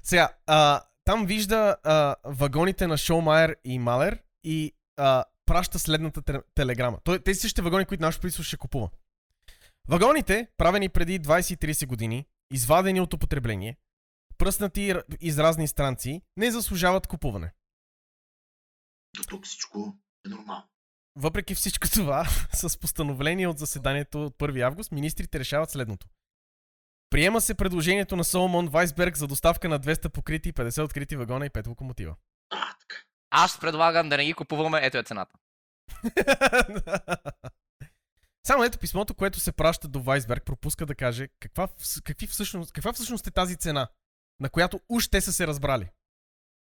[0.04, 6.42] Сега, а, там вижда а, вагоните на Шоумайер и Малер и а, праща следната те-
[6.56, 6.98] телеграма.
[7.04, 8.90] Той, тези същите вагони, които нашето правителство ще купува.
[9.88, 13.78] Вагоните, правени преди 20-30 години, извадени от употребление,
[14.44, 17.54] пръснати из разни странци, не заслужават купуване.
[19.18, 20.70] До тук всичко е нормално.
[21.16, 26.08] Въпреки всичко това, с постановление от заседанието от 1 август, министрите решават следното.
[27.10, 31.46] Приема се предложението на Соломон Вайсберг за доставка на 200 покрити и 50 открити вагона
[31.46, 32.16] и 5 локомотива.
[32.50, 33.02] А, така.
[33.30, 35.36] Аз предлагам да не ги купуваме, ето е цената.
[38.48, 41.68] Само ето писмото, което се праща до Вайсберг, пропуска да каже каква,
[42.04, 43.88] какви всъщност, каква всъщност е тази цена,
[44.40, 45.90] на която уж те са се разбрали.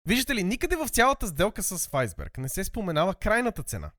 [0.07, 3.91] Виждате ли, никъде в цялата сделка с Вайсберг не се споменава крайната цена.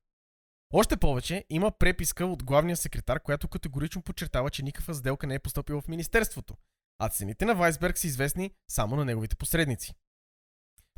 [0.73, 5.39] Още повече, има преписка от главния секретар, която категорично подчертава, че никаква сделка не е
[5.39, 6.57] поступила в Министерството,
[6.99, 9.95] а цените на Вайсберг са известни само на неговите посредници.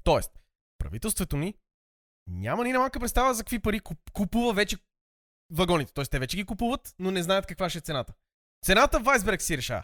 [0.03, 0.39] Тоест,
[0.77, 1.55] правителството ни
[2.27, 4.77] няма ни малка представа за какви пари куп- купува вече
[5.51, 5.93] вагоните.
[5.93, 8.13] Тоест, те вече ги купуват, но не знаят каква ще е цената.
[8.65, 9.83] Цената Вайсберг си решава.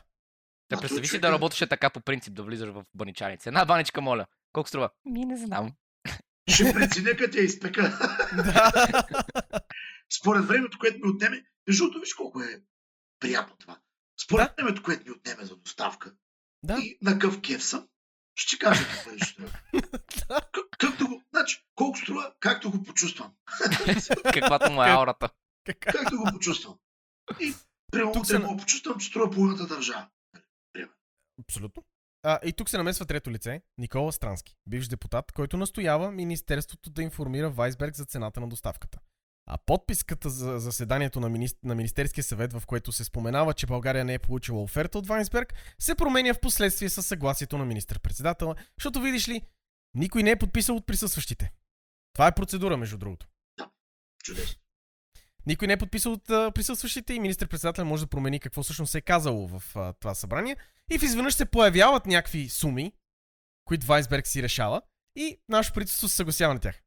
[0.69, 3.49] Да представи си да е- работеше така по принцип, да влизаш в баничаница.
[3.49, 4.25] Една баничка, моля.
[4.53, 4.89] Колко струва?
[5.05, 5.71] Ми не знам.
[6.49, 7.81] Ще преценя като я изпека.
[8.35, 8.71] Да.
[10.19, 12.61] Според времето, което ми отнеме, между другото, виж колко е
[13.19, 13.77] приятно това.
[14.25, 16.13] Според времето, което ми отнеме за доставка
[16.63, 16.77] да.
[16.79, 17.87] и на къв кеф съм,
[18.35, 19.43] ще ти кажа какво е ще
[20.77, 23.33] Както го, значи, колко струва, както го почувствам.
[24.33, 25.29] Каквато му е аурата.
[25.79, 26.75] Както го почувствам.
[27.39, 27.53] И
[27.91, 30.07] прямо утре се- мога почувствам, че струва половината държава.
[31.41, 31.83] Абсолютно.
[32.23, 37.03] А, и тук се намесва трето лице, Никола Странски, бивш депутат, който настоява Министерството да
[37.03, 38.99] информира Вайсберг за цената на доставката.
[39.47, 41.47] А подписката за заседанието на, мини...
[41.63, 45.53] на Министерския съвет, в което се споменава, че България не е получила оферта от Вайсберг,
[45.79, 49.41] се променя в последствие със съгласието на министър-председателя, защото видиш ли,
[49.93, 51.53] никой не е подписал от присъстващите.
[52.13, 53.27] Това е процедура, между другото.
[54.23, 54.64] Чудесно.
[55.47, 58.97] Никой не е подписал от а, присъстващите и министър-председател може да промени какво всъщност се
[58.97, 60.57] е казало в а, това събрание.
[60.91, 62.93] И в изведнъж се появяват някакви суми,
[63.65, 64.81] които Вайсберг си решава
[65.15, 66.81] и нашето правителство се съгласява на тях.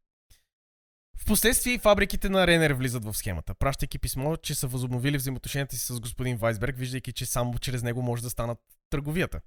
[1.19, 6.01] Впоследствие фабриките на Ренер влизат в схемата, пращайки писмо, че са възобновили взаимоотношенията си с
[6.01, 8.59] господин Вайсберг, виждайки, че само чрез него може да станат
[8.91, 9.41] търговията.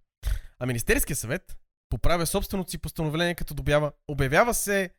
[0.60, 1.58] А Министерския съвет
[1.90, 4.90] поправя собственото си постановление, като добява, обявява се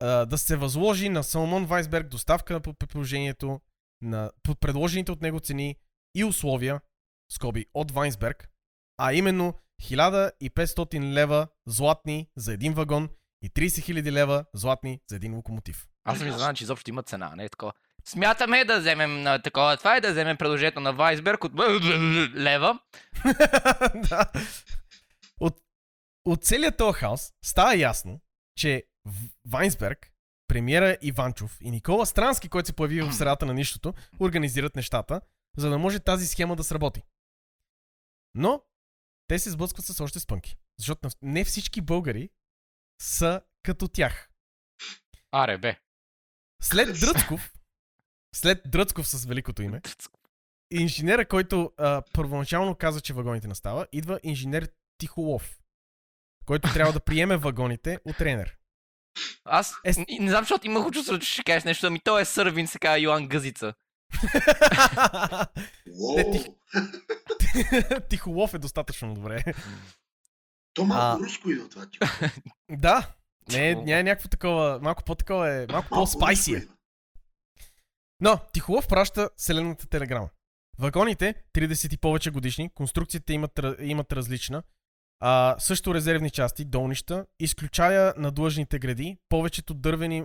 [0.00, 3.60] а, да се възложи на Салмон Вайсберг доставка по предложението
[4.02, 5.76] на под предложените от него цени
[6.14, 6.80] и условия,
[7.32, 8.48] скоби от Вайнсберг,
[8.98, 13.08] а именно 1500 лева златни за един вагон
[13.42, 15.88] и 30 000 лева златни за един локомотив.
[16.04, 17.72] Аз съм изненадан, че изобщо има цена, не е такова.
[18.04, 21.52] Смятаме да вземем на такова това и да вземем предложението на Вайсберг от
[22.34, 22.78] лева.
[23.94, 24.26] да.
[25.40, 25.56] от,
[26.24, 28.20] от целият този хаос става ясно,
[28.56, 28.84] че
[29.44, 30.12] Вайнсберг,
[30.48, 35.20] премиера Иванчов и Никола Странски, който се появи в средата на нищото, организират нещата,
[35.56, 37.02] за да може тази схема да сработи.
[38.34, 38.62] Но
[39.26, 40.56] те се сблъскват с още спънки.
[40.78, 42.30] Защото не всички българи
[43.00, 44.30] са като тях.
[45.32, 45.76] Аре, бе.
[46.62, 47.52] След Дръцков,
[48.34, 49.80] след Дръцков с великото име,
[50.70, 55.60] инженера, който а, първоначално каза, че вагоните настава, идва инженер Тихолов,
[56.46, 58.58] който трябва да приеме вагоните от тренер.
[59.44, 62.66] Аз Е, не, знам, защото имах чувство, че ще кажеш нещо, ами той е сървин,
[62.66, 63.74] се казва Йоан Гъзица.
[66.16, 66.44] Не,
[68.08, 69.44] Тихолов е достатъчно добре.
[70.74, 71.26] то малко А.
[71.26, 71.86] руско идва това.
[72.70, 73.12] Да,
[73.52, 76.66] не, не е някакво такова, малко по-такова е, малко по-спайси е.
[78.20, 80.28] Но Тихолов праща селената телеграма.
[80.78, 84.62] Вагоните, 30 и повече годишни, конструкцията имат, имат различна,
[85.24, 90.24] а, също резервни части, долнища, изключая надлъжните гради, повечето дървени,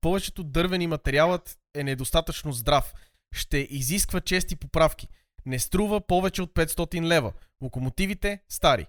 [0.00, 2.92] повечето дървени материалът е недостатъчно здрав.
[3.34, 5.08] Ще изисква чести поправки.
[5.46, 7.32] Не струва повече от 500 лева.
[7.62, 8.86] Локомотивите стари.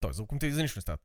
[0.00, 0.98] Той за локомотиви за нищо не става.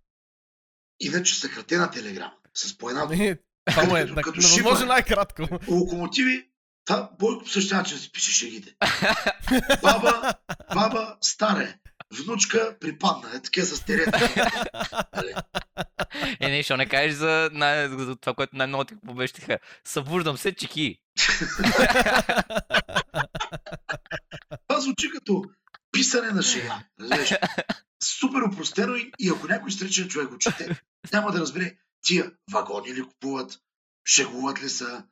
[1.00, 2.34] Иначе съкратена телеграма.
[2.54, 3.08] С по една
[3.70, 4.88] Това му е Като- на, като на възможно шифър.
[4.88, 5.42] най-кратко.
[5.68, 6.50] Локомотиви,
[6.86, 8.76] това Бойко по същия начин си пише шегите.
[9.82, 10.34] Баба,
[10.74, 11.80] баба, старе.
[12.14, 13.32] Внучка припадна.
[13.36, 14.20] Е такива с терета.
[16.40, 19.60] Е, не, що не кажеш за, най- за това, което най-много ти побещиха.
[19.86, 21.00] Събуждам се, чеки.
[24.68, 25.44] Това звучи като
[25.92, 26.42] писане на.
[27.00, 27.34] Разбираш?
[28.04, 30.82] Супер опростено и, и ако някой стричен човек го чете,
[31.14, 33.60] няма да разбере тия вагони ли купуват,
[34.08, 35.04] шегуват ли са,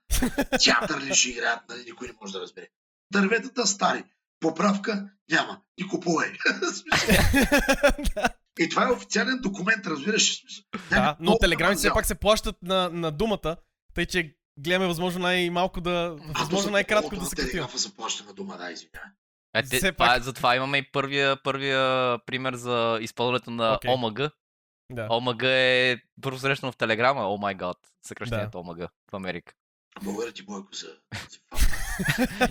[0.64, 2.68] театър ли ще играят, нали, никой не може да разбере.
[3.14, 4.04] Дърветата стари.
[4.40, 5.62] Поправка няма.
[5.78, 6.32] И купувай.
[8.60, 10.42] И това е официален документ, разбираш.
[10.90, 13.58] Да, но телеграмите все пак се плащат на, на думата,
[13.94, 17.52] тъй че гледаме възможно най-малко да, възможно най-кратко да се катим.
[17.52, 19.10] телеграфа се плаща на дума, да, извинявай.
[19.56, 23.74] Е, те, Все това, пак- е- затова имаме и първия, първия пример за изпълнението на
[23.74, 23.92] Окей.
[23.92, 24.20] ОМГ.
[24.92, 25.08] Да.
[25.10, 28.78] ОМГ е първо срещано в Телеграма, о май гад, съкръщението ОМГ
[29.12, 29.54] в Америка.
[30.04, 30.88] Благодаря ти, Бойко, за...
[31.30, 31.40] за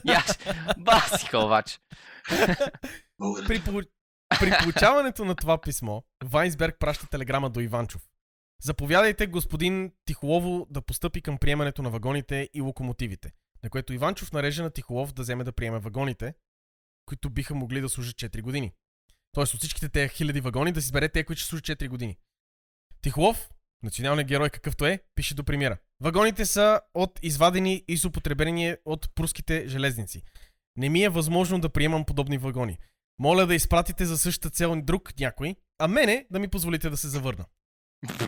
[0.05, 0.39] И аз,
[0.79, 1.79] баси обаче.
[3.47, 3.63] При.
[4.41, 8.03] При получаването на това писмо, Вайнсберг праща телеграма до Иванчов.
[8.63, 13.33] Заповядайте господин Тихолово да постъпи към приемането на вагоните и локомотивите,
[13.65, 16.35] на което Иванчов нарежда на Тихолов да вземе да приеме вагоните,
[17.07, 18.73] които биха могли да служат 4 години.
[19.33, 22.19] Тоест от всичките тези хиляди вагони да си избере те, които ще служат 4 години.
[23.03, 23.51] Тихолов,
[23.85, 25.77] националният герой какъвто е, пише до премиера.
[26.01, 30.23] Вагоните са от извадени и с употребени от пруските железници.
[30.77, 32.79] Не ми е възможно да приемам подобни вагони.
[33.19, 37.09] Моля да изпратите за същата цел друг някой, а мене да ми позволите да се
[37.09, 37.45] завърна.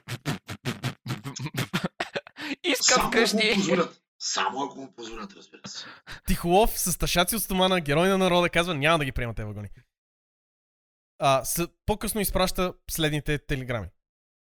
[2.64, 3.55] Искам къщи.
[4.19, 5.87] Само ако му позволят, разбира се.
[6.27, 9.69] Тихолов с тъшаци от стомана, герой на народа, казва няма да ги приема тези вагони.
[11.19, 11.69] А, с...
[11.87, 13.87] По-късно изпраща следните телеграми.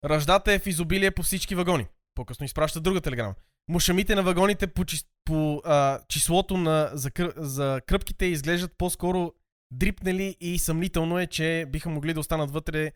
[0.05, 1.87] Ръждата е в изобилие по всички вагони.
[2.14, 3.35] По-късно изпраща друга телеграма.
[3.69, 5.05] Мушамите на вагоните по, чис...
[5.25, 6.90] по а, числото на...
[6.93, 7.33] за, кър...
[7.37, 9.33] за кръпките изглеждат по-скоро
[9.71, 12.93] дрипнели и съмнително е, че биха могли да останат вътре...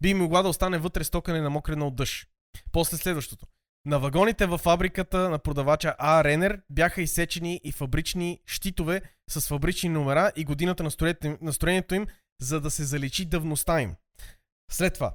[0.00, 2.28] Би могла да остане вътре стокане на мокрена от дъжд.
[2.72, 3.46] После следващото.
[3.86, 6.24] На вагоните във фабриката на продавача А.
[6.24, 11.52] Ренер бяха изсечени и фабрични щитове с фабрични номера и годината на строението им, на
[11.52, 12.06] строението им,
[12.40, 13.94] за да се заличи давността им.
[14.70, 15.14] След това.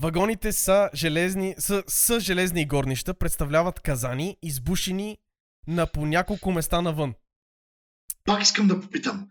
[0.00, 5.18] Вагоните са железни, са, са железни горнища, представляват казани, избушени
[5.66, 7.14] на по няколко места навън.
[8.24, 9.28] Пак искам да попитам.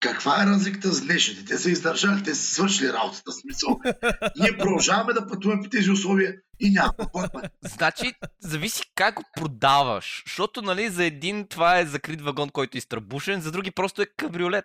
[0.00, 1.44] Каква е разликата с днешните?
[1.44, 3.32] Те са издържали, те са свършили работата.
[3.32, 3.80] Смисъл.
[4.40, 6.92] Ние продължаваме да пътуваме по тези условия и няма.
[6.96, 7.48] Пътваме.
[7.62, 10.22] Значи, зависи как го продаваш.
[10.26, 14.06] Защото, нали, за един това е закрит вагон, който е изтръбушен, за други просто е
[14.16, 14.64] кабриолет.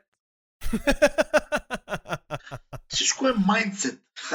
[2.93, 3.99] Всичко е майндсет.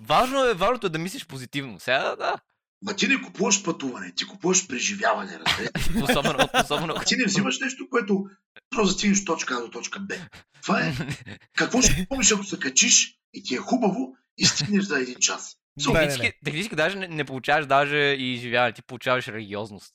[0.00, 1.80] Важно е, важното е да мислиш позитивно.
[1.80, 2.34] Сега, да.
[2.82, 6.02] Ма ти не купуваш пътуване, ти купуваш преживяване, разберете.
[6.02, 6.94] Особено, особено.
[7.06, 8.26] Ти не взимаш нещо, което
[8.70, 10.14] просто стигнеш точка А до точка Б.
[10.62, 10.92] Това е
[11.56, 15.56] какво ще помниш, ако се качиш и ти е хубаво и стигнеш за един час.
[15.80, 19.94] So, Технически, технически даже не, не получаваш даже и изживяване, ти получаваш религиозност.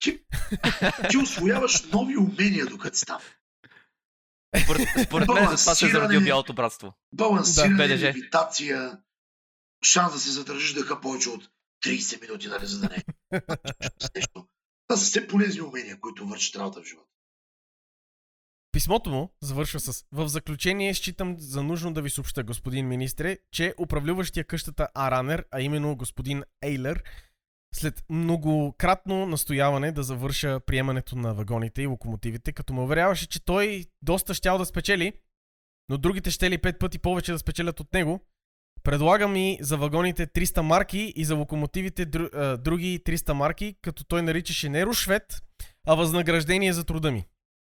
[0.00, 0.20] ти,
[1.10, 3.20] ти освояваш нови умения, докато там.
[4.64, 6.24] Според, според мен за това се е Балансиране.
[6.24, 6.94] бялото братство.
[7.14, 8.98] Балансиране, Да, левитация,
[9.84, 11.48] шанс да се задържиш дъха повече от
[11.84, 13.02] 30 минути, нали, за да не
[14.16, 14.46] нещо.
[14.88, 17.08] Това са все полезни умения, които вършат работа в живота.
[18.72, 23.74] Писмото му завършва с В заключение считам за нужно да ви съобща, господин министре, че
[23.78, 27.02] управляващия къщата Аранер, а именно господин Ейлер,
[27.74, 33.84] след многократно настояване да завърша приемането на вагоните и локомотивите, като ме уверяваше, че той
[34.02, 35.12] доста щял да спечели,
[35.88, 38.20] но другите ще ли пет пъти повече да спечелят от него,
[38.82, 44.04] предлага ми за вагоните 300 марки и за локомотивите дру, а, други 300 марки, като
[44.04, 45.42] той наричаше не рушвет,
[45.86, 47.24] а възнаграждение за труда ми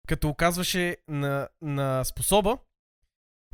[0.09, 2.59] като оказваше на, на способа,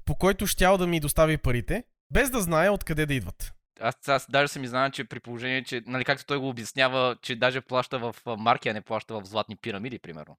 [0.04, 3.52] по който щял да ми достави парите, без да знае откъде да идват.
[3.80, 7.36] Аз, аз даже съм изненадан, че при положение, че, нали, както той го обяснява, че
[7.36, 10.38] даже плаща в марки, а не плаща в златни пирамиди, примерно.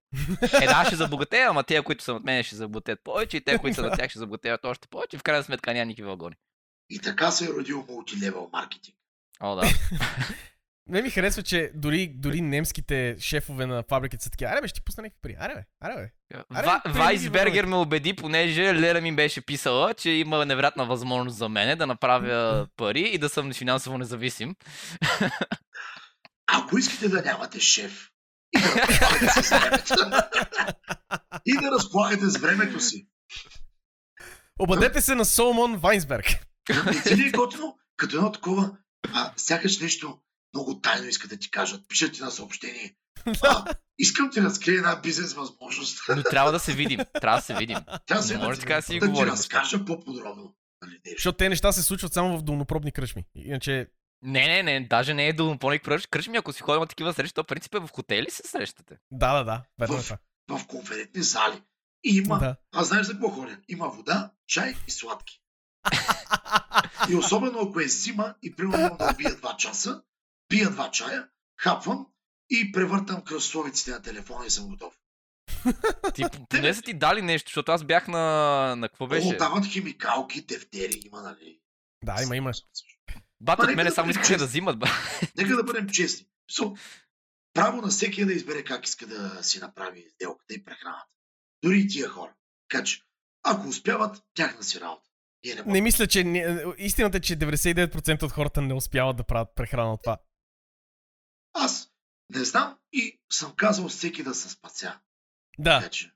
[0.62, 3.58] Е, да, ще забогатея, ама те, които са от мен, ще забогатеят повече и те,
[3.58, 5.17] които са на тях, ще забогатеят още повече.
[5.17, 6.36] В крайна сметка няма никакви вагони.
[6.89, 8.97] И така се е родил мултилевел маркетинг.
[9.39, 9.62] О, да.
[10.88, 14.52] Не ми харесва, че дори, дори немските шефове на фабриките са такива.
[14.52, 15.36] Аре бе, ще ти пусна някакви пари.
[15.39, 16.12] Аре бе, аре бе.
[16.54, 21.50] Аре, Ва, Вайсбергер ме убеди, понеже Лера ми беше писала, че има невероятна възможност за
[21.50, 24.56] мене да направя пари и да съм финансово независим.
[26.48, 28.10] Ако искате да нямате шеф
[28.56, 29.94] и да разполагате с времето,
[31.46, 33.08] и да разполагате с времето си,
[34.60, 36.26] Обадете се на Соломон Вайнсберг.
[36.86, 38.78] не ти ли е готино, като едно такова,
[39.13, 40.20] а, сякаш нещо
[40.54, 42.96] много тайно искат да ти кажат, пишат ти на съобщение.
[43.44, 43.66] А,
[43.98, 46.02] искам ти да разкрия една бизнес възможност.
[46.10, 47.00] Но трябва да се видим.
[47.22, 47.78] Трябва да се видим.
[48.08, 49.32] Трябва да, може така да си да ти говорим.
[49.34, 50.56] разкажа по-подробно.
[50.82, 51.00] Нали.
[51.08, 53.26] Защото те неща се случват само в долнопробни кръчми.
[53.36, 53.88] Иначе,
[54.24, 56.08] Не, не, не, даже не е долнопоник кръж.
[56.08, 58.98] Кръчми, ако си ходим на такива срещи, то в принцип е в хотели се срещате.
[59.12, 60.18] да, да, да, верно е В- това.
[60.58, 61.62] в конферентни зали.
[62.04, 62.56] И има, Да.
[62.74, 63.58] а знаеш за какво ходя?
[63.68, 65.42] Има вода, чай и сладки.
[67.10, 70.02] И особено ако е зима и примерно да убия 2 часа,
[70.52, 72.08] пия два чая, хапвам
[72.50, 74.94] и превъртам кръстовиците на телефона и съм готов.
[76.16, 78.76] Ти, поне са ти дали нещо, защото аз бях на...
[78.78, 79.28] на какво беше?
[79.28, 81.60] О, дават химикалки, тефтери, има, нали?
[82.04, 82.52] Да, има, има.
[83.42, 84.88] Бат Ма, от мене да само искаха да взимат, ба.
[85.38, 86.28] Нека да бъдем честни.
[86.52, 86.80] So,
[87.54, 91.16] право на всеки е да избере как иска да си направи сделката и прехраната.
[91.64, 92.34] Дори и тия хора.
[92.70, 93.02] Така че,
[93.44, 95.10] ако успяват, тяхна си работа.
[95.46, 95.74] Не.
[95.74, 96.24] Не мисля, че...
[96.24, 100.18] не- Истината е, че 99% от хората не успяват да правят прехрана от това.
[101.54, 101.92] Аз
[102.36, 105.00] не знам и съм казал всеки да се спася.
[105.60, 105.80] Да.
[105.80, 106.12] Така че,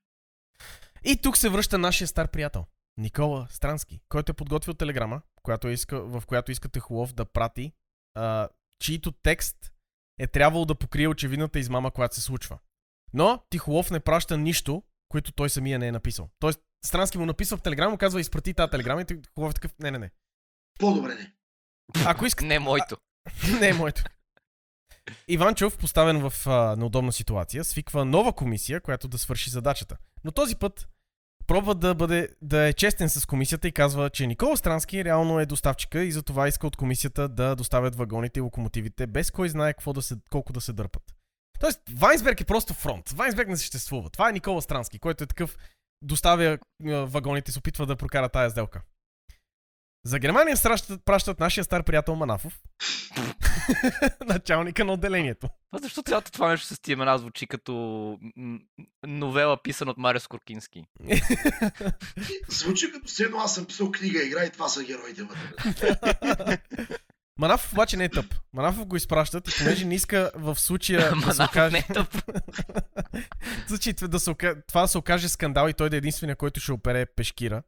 [1.03, 2.65] И тук се връща нашия стар приятел.
[2.97, 7.73] Никола Странски, който е подготвил телеграма, която иска, в която иска Техлов да прати,
[8.13, 9.73] а, чието текст
[10.19, 12.59] е трябвало да покрие очевидната измама, която се случва.
[13.13, 16.29] Но Тихолов не праща нищо, което той самия не е написал.
[16.39, 19.71] Тоест, Странски му написал в телеграма, му казва изпрати тази телеграма и Тихолов е такъв,
[19.79, 20.11] не, не, не.
[20.79, 21.33] по-добре не.
[22.05, 22.97] Ако иска, Не моето.
[23.59, 24.03] не е моето.
[25.27, 29.97] Иванчов, поставен в а, неудобна ситуация, свиква нова комисия, която да свърши задачата.
[30.23, 30.87] Но този път
[31.47, 35.45] пробва да, бъде, да е честен с комисията и казва, че Никола Странски реално е
[35.45, 39.93] доставчика и затова иска от комисията да доставят вагоните и локомотивите, без кой знае какво
[39.93, 41.03] да се, колко да се дърпат.
[41.59, 43.09] Тоест, Вайнсберг е просто фронт.
[43.09, 44.09] Вайнсберг не съществува.
[44.09, 45.57] Това е Никола Странски, който е такъв,
[46.01, 48.81] доставя вагоните и се опитва да прокара тая сделка.
[50.05, 52.59] За Германия пращат, пращат нашия стар приятел Манафов,
[54.25, 55.49] началника на отделението.
[55.71, 57.73] А защо цялото това нещо с тия имена звучи като
[59.07, 60.83] новела писана от Марио Скоркински?
[62.49, 66.57] Звучи като все едно аз съм писал книга игра и това са героите вътре.
[67.39, 68.25] Манафов обаче не е тъп.
[68.53, 71.71] Манафов го изпращат понеже не иска в случая да се окаже...
[71.71, 72.23] не е тъп.
[73.67, 76.59] случай да се, ока- това да се окаже скандал и той да е единствения, който
[76.59, 77.63] ще опере пешкира.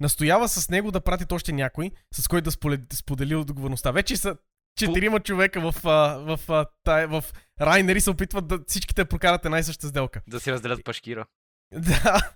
[0.00, 3.90] Настоява с него да пратят още някой, с който да сподели отговорността.
[3.90, 4.36] Вече са
[4.78, 7.24] четирима човека в, в, а, тая, в
[7.60, 10.22] Райнери се опитват да всичките прокарат една и съща сделка.
[10.28, 11.26] Да си разделят пашкира.
[11.72, 12.32] Да.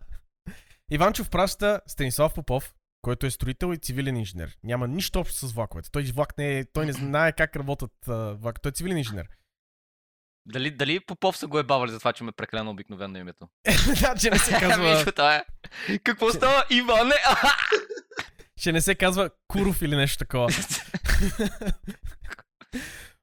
[0.90, 4.56] Иванчов праща Станислав Попов, който е строител и цивилен инженер.
[4.64, 5.90] Няма нищо общо с влаковете.
[5.90, 7.92] Той влак не е, той не знае как работят
[8.40, 8.62] влак.
[8.62, 9.28] Той е цивилен инженер.
[10.46, 13.48] Дали, дали Попов са го е бавали за това, че ме прекалено обикновено името?
[14.00, 15.44] да, че не се казва, това е.
[16.04, 17.14] Какво става, Иване?
[18.60, 20.48] Че не се казва Куров или нещо такова.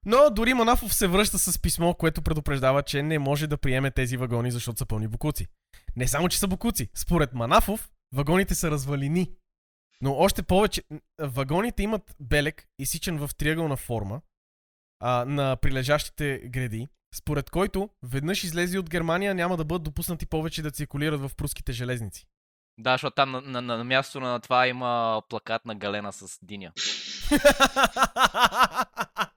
[0.06, 4.18] Но дори Манафов се връща с писмо, което предупреждава, че не може да приеме тези
[4.18, 5.48] вагони, защото са пълни букуци.
[5.96, 6.90] Не само, че са букуци.
[6.96, 9.32] Според Манафов, вагоните са развалини.
[10.02, 10.84] Но още повече,
[11.22, 14.22] вагоните имат белек, изсичан в триъгълна форма
[15.00, 20.62] а, на прилежащите гради, според който веднъж излезли от Германия няма да бъдат допуснати повече
[20.62, 22.26] да циркулират в пруските железници.
[22.78, 26.72] Да, защото там на, на, на, мястото на това има плакат на Галена с диня.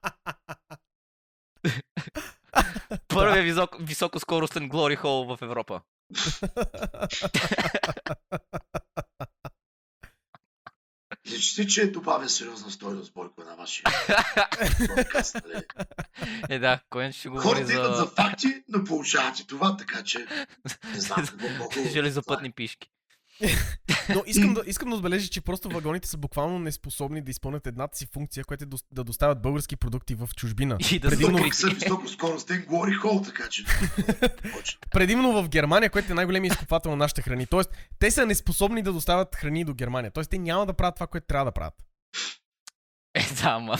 [3.07, 5.81] Първият висок, високоскоростен Glory Hole в Европа.
[11.27, 13.83] Личи, че добавя сериозна стойност, Бойко, на вашия
[14.95, 15.35] подкаст.
[15.47, 15.63] Нали?
[16.49, 20.03] Е, да, кой ще говори Хората идват за за факти, но получават и това, така
[20.03, 20.27] че
[20.93, 21.89] не знам какво по-хубаво.
[21.89, 22.89] железопътни пишки.
[24.09, 27.97] Но искам да, искам да отбележа, че просто вагоните са буквално неспособни да изпълнят едната
[27.97, 30.77] си функция, която е да доставят български продукти в чужбина.
[30.91, 33.65] И да Предимно, са високоскоростен говори хол, така че.
[34.91, 37.45] Предимно в Германия, което е най-големият изкупател на нашите храни.
[37.45, 40.11] Тоест, те са неспособни да доставят храни до Германия.
[40.11, 41.73] Тоест, те няма да правят това, което трябва да правят.
[43.15, 43.77] Е, да, ма.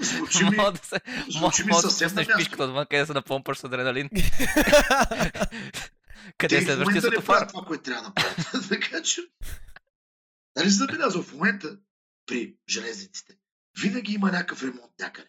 [0.00, 1.00] Звучи ми, да се...
[1.28, 2.32] Звучи ми да съвсем място.
[2.36, 4.08] пишката отвън, къде се напомпаш с адреналин.
[6.38, 7.48] Къде е следващия светофар?
[7.48, 8.68] това, което трябва да правят.
[8.68, 9.20] така че...
[10.56, 11.76] Нали си забелязал, в момента
[12.26, 13.36] при железниците
[13.80, 15.28] винаги има някакъв ремонт някъде,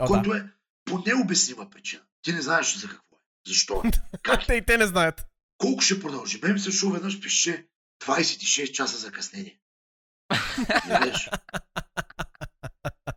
[0.00, 0.06] О, да.
[0.06, 0.48] който е
[0.84, 2.02] по необяснима причина.
[2.22, 3.18] Ти не знаеш за какво е.
[3.46, 3.90] Защо е.
[4.22, 4.46] Как е.
[4.46, 5.26] Те и те не знаят.
[5.58, 6.40] Колко ще продължи?
[6.42, 7.66] Мен се шо веднъж пише
[8.04, 9.60] 26 часа закъснение.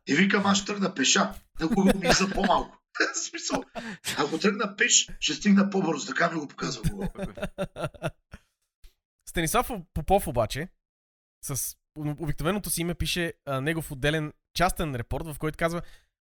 [0.07, 1.33] И викам, аз ще тръгна пеша.
[1.59, 2.77] Да го ми за по-малко.
[3.29, 3.63] Смисъл,
[4.17, 6.07] ако тръгна пеш, ще стигна по-бързо.
[6.07, 6.83] Така ми го показва.
[9.29, 10.67] Станислав Попов обаче,
[11.43, 15.81] с обикновеното си име пише а, негов отделен частен репорт, в който казва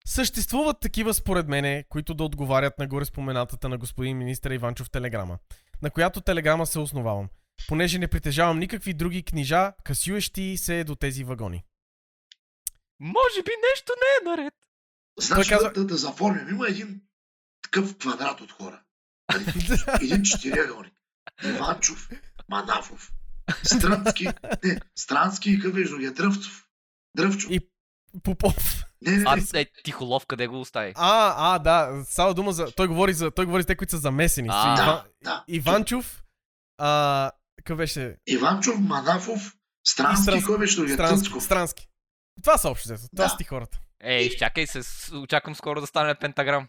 [0.07, 5.39] Съществуват такива според мене, които да отговарят на горе споменатата на господин министър Иванчов телеграма,
[5.83, 7.29] на която телеграма се основавам,
[7.69, 11.65] понеже не притежавам никакви други книжа, касюещи се до тези вагони.
[13.01, 14.55] Може би нещо не е наред.
[15.21, 16.49] Значи казва- да, да, да заформим.
[16.49, 17.01] Има един
[17.63, 18.81] такъв квадрат от хора.
[19.33, 19.45] Нали?
[20.03, 20.93] Един четириъгълник.
[21.45, 22.09] Иванчов,
[22.49, 23.13] Манафов,
[23.65, 24.29] Странски,
[24.65, 26.67] не, Странски и къвеш другия, Дръвцов.
[27.17, 27.51] Дръвчов.
[27.51, 27.69] И-
[28.23, 28.85] Попов.
[29.03, 29.61] Не, не, А, не.
[29.61, 30.93] е, Тихолов, къде го остави?
[30.97, 32.71] А, а, да, става дума за...
[32.71, 34.49] Той говори за, той говори за те, които са замесени.
[34.51, 34.75] А.
[34.75, 34.85] Ива...
[34.85, 35.45] Да, да.
[35.49, 36.23] Иванчов,
[36.79, 38.17] а, какъв беше?
[38.27, 39.55] Иванчов, Манафов,
[39.89, 40.45] Странски, Странски.
[40.47, 40.95] кой беше другия?
[40.95, 41.41] Странски.
[41.41, 41.88] Странски.
[42.43, 43.09] Това са общо взето.
[43.09, 43.29] Това Да.
[43.29, 43.79] са ти хората.
[44.01, 44.81] Ей, изчакай се,
[45.15, 46.69] очаквам скоро да стане пентаграм.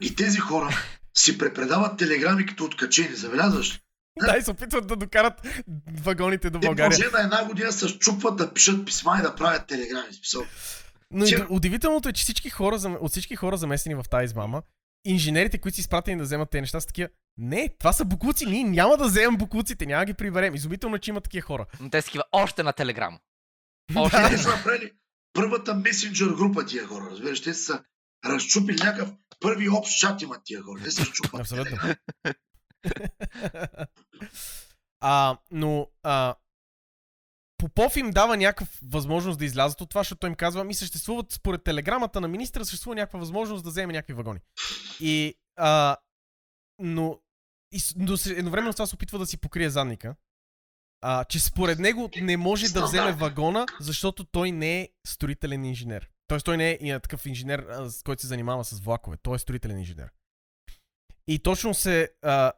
[0.00, 0.68] И тези хора
[1.14, 3.74] си препредават телеграми като откачени, забелязваш?
[3.74, 3.80] ли?
[4.20, 5.46] Да, и се опитват да докарат
[5.94, 6.98] вагоните до Те България.
[6.98, 10.12] може на една година се щупват да пишат писма и да правят телеграми.
[10.12, 10.42] Смисъл.
[11.10, 14.62] Но Че- удивителното е, че всички хора, от всички хора замесени в тази измама,
[15.04, 17.08] инженерите, които са изпратени да вземат тези неща, са такива.
[17.38, 20.54] Не, това са букуци, ние няма да вземем букуците, няма да ги приберем.
[20.54, 21.66] Изумително, че има такива хора.
[21.80, 23.18] Но те са такива още на телеграм.
[23.92, 24.38] Те Още.
[24.38, 24.92] са направили
[25.32, 27.10] първата месенджер група тия хора.
[27.10, 27.84] Разбираш, те са
[28.24, 29.10] разчупили някакъв
[29.40, 30.80] първи общ чат имат тия хора.
[30.84, 31.40] Те са щупат.
[31.40, 31.78] Абсолютно.
[35.00, 36.34] а, но а,
[37.64, 41.32] Попов им дава някаква възможност да излязат от това, защото той им казва, ми съществуват
[41.32, 44.40] според телеграмата на министра, съществува някаква възможност да вземе някакви вагони.
[45.00, 45.96] И, а,
[46.78, 47.18] но,
[47.72, 50.14] и, но едновременно с това се опитва да си покрие задника,
[51.06, 56.10] а, че според него не може да вземе вагона, защото той не е строителен инженер.
[56.26, 59.16] Тоест той не е и, такъв инженер, с който се занимава с влакове.
[59.16, 60.10] Той е строителен инженер.
[61.28, 62.52] И точно се а,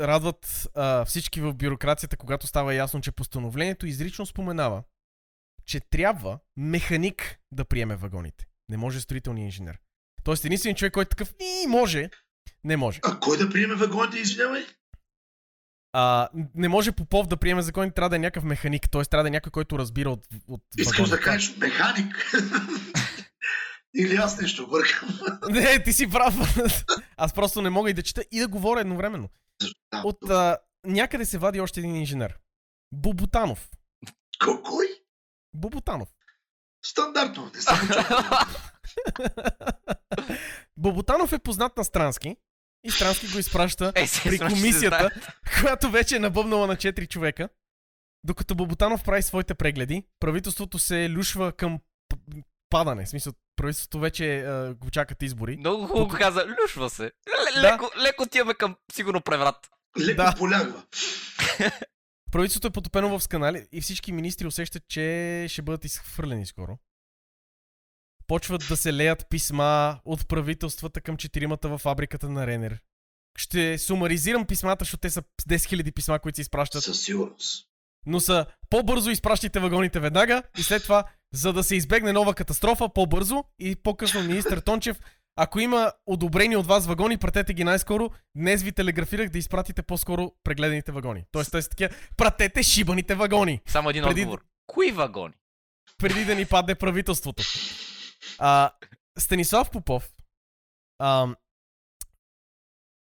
[0.00, 4.82] радват а, всички в бюрокрацията, когато става ясно, че постановлението изрично споменава,
[5.66, 8.46] че трябва механик да приеме вагоните.
[8.68, 9.78] Не може строителния инженер.
[10.24, 12.10] Тоест единственият човек, който е такъв и може,
[12.64, 13.00] не може.
[13.04, 14.66] А кой да приеме вагоните, извинявай?
[15.92, 19.04] А, не може Попов да приеме закони, трябва да е някакъв механик, т.е.
[19.04, 22.32] трябва да е някой, който разбира от, от Искаш да кажеш механик.
[23.96, 25.08] Или аз нещо бъркам.
[25.50, 26.34] Не, ти си прав.
[27.16, 29.28] Аз просто не мога и да чета и да говоря едновременно.
[29.92, 32.38] Да, От а, някъде се вади още един инженер.
[32.92, 33.68] Бубутанов.
[34.44, 34.86] Ко- Кой?
[35.54, 36.08] Бубутанов.
[36.84, 37.50] Стандартно.
[37.54, 38.30] Не само чакам.
[40.76, 42.36] Боботанов е познат на Странски
[42.84, 45.10] и Странски го изпраща Ей, се при комисията,
[45.60, 47.48] която вече е набъбнала на 4 човека.
[48.24, 51.78] Докато Боботанов прави своите прегледи, правителството се люшва към
[52.70, 53.04] падане.
[53.04, 55.56] В смисъл, правителството вече а, го чакат избори.
[55.56, 57.04] Много хубаво го каза, люшва се.
[57.04, 57.10] Л-
[57.54, 57.72] Да.
[57.72, 59.70] леко, леко отиваме към сигурно преврат.
[60.00, 60.34] Леко Да.
[60.38, 60.82] полягва.
[62.32, 66.78] Правителството е потопено в сканали и всички министри усещат, че ще бъдат изхвърлени скоро.
[68.30, 72.78] Почват да се леят писма от правителствата към четиримата във фабриката на Ренер.
[73.38, 76.82] Ще сумаризирам писмата, защото те са 10 000 писма, които се изпращат.
[76.82, 77.66] Със сигурност.
[78.06, 81.04] Но са по-бързо изпращайте вагоните веднага и след това,
[81.34, 85.00] за да се избегне нова катастрофа, по-бързо и по-късно министър Тончев,
[85.36, 88.10] ако има одобрени от вас вагони, пратете ги най-скоро.
[88.36, 91.24] Днес ви телеграфирах да изпратите по-скоро прегледаните вагони.
[91.32, 91.62] Тоест, т.е.
[91.62, 94.44] такива, пратете шибаните вагони, Само един Преди- отговор.
[94.66, 95.34] Кои вагони?
[95.98, 97.42] преди да ни падне правителството.
[98.38, 98.70] А,
[99.18, 100.12] Станислав Попов
[100.98, 101.28] а,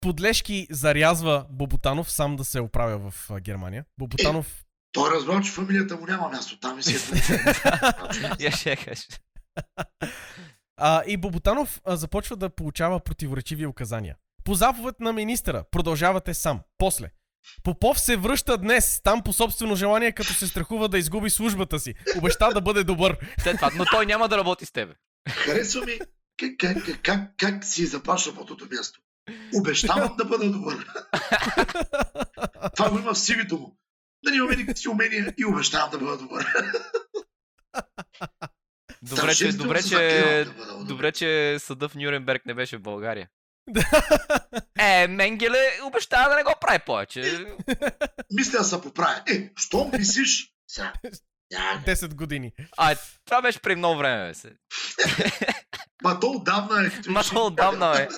[0.01, 3.85] подлешки зарязва Боботанов сам да се оправя в а, Германия.
[3.99, 6.61] Боботанов Той е разбрал, че фамилията му няма място.
[6.61, 6.99] Там и си е
[8.45, 9.03] Я ще кажа.
[10.77, 14.17] А, и Боботанов а, започва да получава противоречиви указания.
[14.45, 16.61] По заповед на министъра, продължавате сам.
[16.79, 17.11] После.
[17.63, 21.95] Попов се връща днес, там по собствено желание, като се страхува да изгуби службата си.
[22.17, 23.17] Обеща да бъде добър.
[23.43, 24.95] След това, но той няма да работи с тебе.
[25.29, 25.99] Харесва ми
[26.37, 29.01] как, как, как, как, си започна потото място.
[29.55, 30.87] Обещавам да бъда добър.
[32.77, 33.79] Това го има в сивито му.
[34.25, 36.47] Да нямам никакви си умения и обещавам да бъда добър.
[39.03, 40.47] Добре, че, добре, че,
[40.81, 43.29] добре, че съда в Нюрнберг не беше в България.
[44.79, 47.47] Е, Менгеле обещава да не го прави повече.
[48.33, 49.23] Мисля да се поправя.
[49.29, 50.53] Е, що мислиш?
[50.69, 50.93] Сега.
[51.53, 51.83] Няма.
[51.87, 52.53] 10 години.
[52.77, 54.35] А, това беше при много време, бе.
[54.35, 54.53] се.
[56.03, 56.91] Ма то отдавна е.
[57.11, 58.09] Ма то отдавна, бе.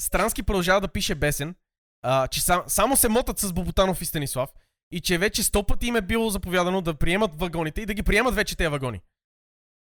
[0.00, 1.54] Странски продължава да пише бесен,
[2.02, 4.50] а, че сам, само се мотат с Боботанов и Станислав
[4.92, 8.02] и че вече сто пъти им е било заповядано да приемат вагоните и да ги
[8.02, 9.00] приемат вече тези вагони.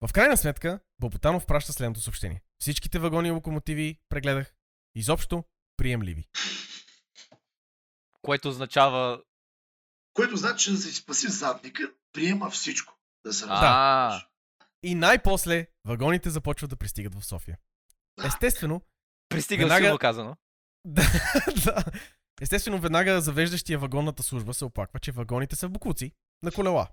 [0.07, 2.41] В крайна сметка, Боботанов праща следното съобщение.
[2.61, 4.53] Всичките вагони и локомотиви прегледах.
[4.95, 5.43] Изобщо
[5.77, 6.27] приемливи.
[8.21, 9.23] Което означава...
[10.13, 12.93] Което значи, че да се спаси задника, приема всичко.
[13.25, 14.21] Да се А,
[14.83, 17.57] И най-после вагоните започват да пристигат в София.
[18.25, 18.81] Естествено,
[19.29, 20.35] пристига Веднага- силно казано.
[20.85, 21.03] да,
[21.65, 21.83] да.
[22.41, 26.11] Естествено, веднага завеждащия вагонната служба се оплаква, че вагоните са в буклуци
[26.43, 26.87] на колела.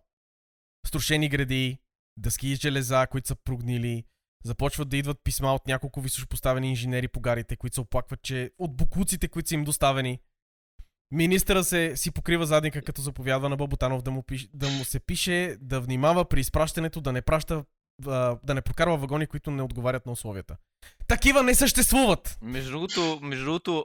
[0.86, 1.78] Струшени гради,
[2.16, 4.04] дъски и железа, които са прогнили,
[4.44, 8.76] започват да идват писма от няколко високопоставени инженери по гарите, които се оплакват, че от
[8.76, 10.18] буклуците, които са им доставени.
[11.10, 15.00] Министъра се си покрива задника, като заповядва на Баботанов да му, пиш, да му се
[15.00, 17.64] пише да внимава при изпращането, да не праща
[18.02, 20.56] да не прокарва вагони, които не отговарят на условията.
[21.08, 22.38] Такива не съществуват!
[22.42, 23.84] Между другото, между другото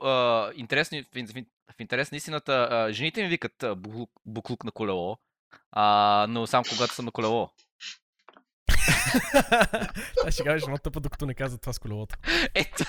[0.55, 1.45] интересни, в, в, ин-
[1.77, 5.17] в интерес на истината, жените ми викат буклук, буклук на колело,
[5.71, 7.49] а, но само когато съм на колело.
[10.27, 12.15] Аз ще кажа, едно тъпа, докато не каза това с колелото.
[12.55, 12.83] Ето.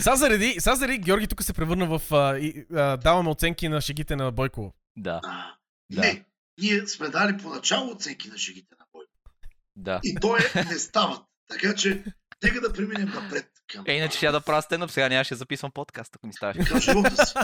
[0.00, 2.14] Сега заради, сега заради Георги тук се превърна в...
[2.14, 4.74] А, и, а, даваме оценки на шегите на Бойко.
[4.96, 5.54] да, А,
[5.90, 6.00] Да.
[6.00, 6.24] Не,
[6.60, 9.04] ние сме дали поначало оценки на шегите на бой.
[9.76, 10.00] да.
[10.04, 11.22] И то е не стават.
[11.48, 12.04] Така че,
[12.44, 15.72] нека да преминем напред към, Е, иначе ще да правя стендъп, сега нямаше да записвам
[15.72, 16.70] подкаст, ако ми ставаше.
[16.70, 17.34] към живота си.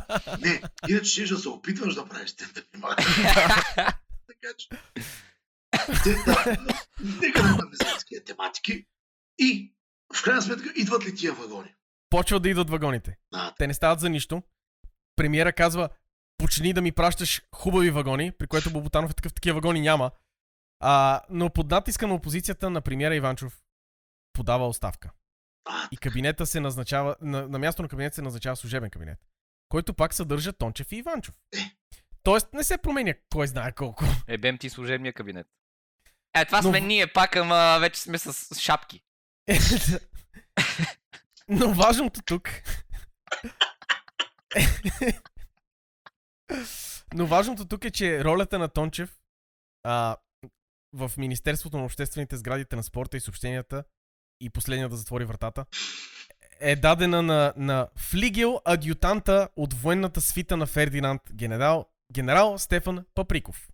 [0.41, 2.65] Не, иначе ще да се опитваш да правиш стендъп.
[4.27, 4.69] така че,
[7.23, 8.87] нека да навлизаме в такива тематики.
[9.39, 9.75] И,
[10.15, 11.75] в крайна сметка, идват ли тия вагони?
[12.11, 13.17] Почват да идват вагоните.
[13.33, 14.43] А, Те не стават за нищо.
[15.17, 15.89] Премиера казва,
[16.39, 20.11] почни да ми пращаш хубави вагони, при което Боботанов е такъв, такива вагони няма.
[20.81, 23.63] А, но под натиска на опозицията на премиера Иванчов
[24.33, 25.11] подава оставка.
[25.91, 29.19] И кабинета се назначава, на, на място на кабинет се назначава служебен кабинет,
[29.69, 31.35] който пак съдържа Тончев и Иванчов.
[32.23, 34.05] Тоест не се променя кой знае колко.
[34.29, 35.47] Ебем ти служебния кабинет.
[36.35, 39.03] Е, това Но- сме ние, пак, ама вече сме с шапки.
[41.49, 42.49] Но важното тук...
[47.15, 49.17] Но важното тук е, че ролята на Тончев
[49.83, 50.17] а,
[50.93, 53.85] в Министерството на обществените сгради, транспорта и съобщенията
[54.41, 55.67] и последния да затвори вратата
[56.61, 63.69] е дадена на, на флигел адютанта от военната свита на Фердинанд, генерал, генерал Стефан Паприков.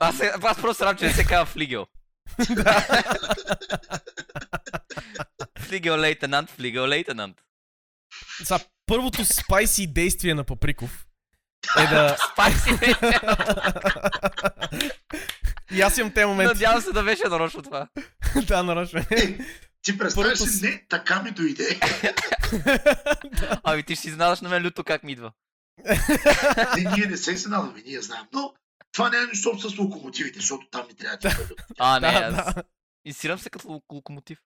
[0.00, 1.86] Аз, се- аз просто срам, че не се казва флигел.
[5.58, 7.36] Флигел лейтенант, флигел лейтенант.
[8.44, 11.06] Сега, първото спайси действие на Паприков
[11.78, 12.16] е да...
[12.32, 12.70] Спайси
[15.70, 16.54] И аз имам те моменти.
[16.54, 17.88] Надявам се да беше нарочно това.
[18.46, 19.00] да, нарочно.
[19.10, 19.38] Е,
[19.82, 20.52] ти представяш Първото?
[20.62, 21.80] Не, така ми дойде.
[23.64, 25.32] Ами ти ще си изнадаш на мен люто как ми идва.
[26.76, 28.24] Не, ние не се изненадваме, ние знаем.
[28.32, 28.54] Но
[28.96, 31.36] това няма нищо общо с локомотивите, защото там ни трябва да.
[31.78, 32.62] А, не, да, аз да.
[33.04, 34.38] инсирам се като лок- локомотив.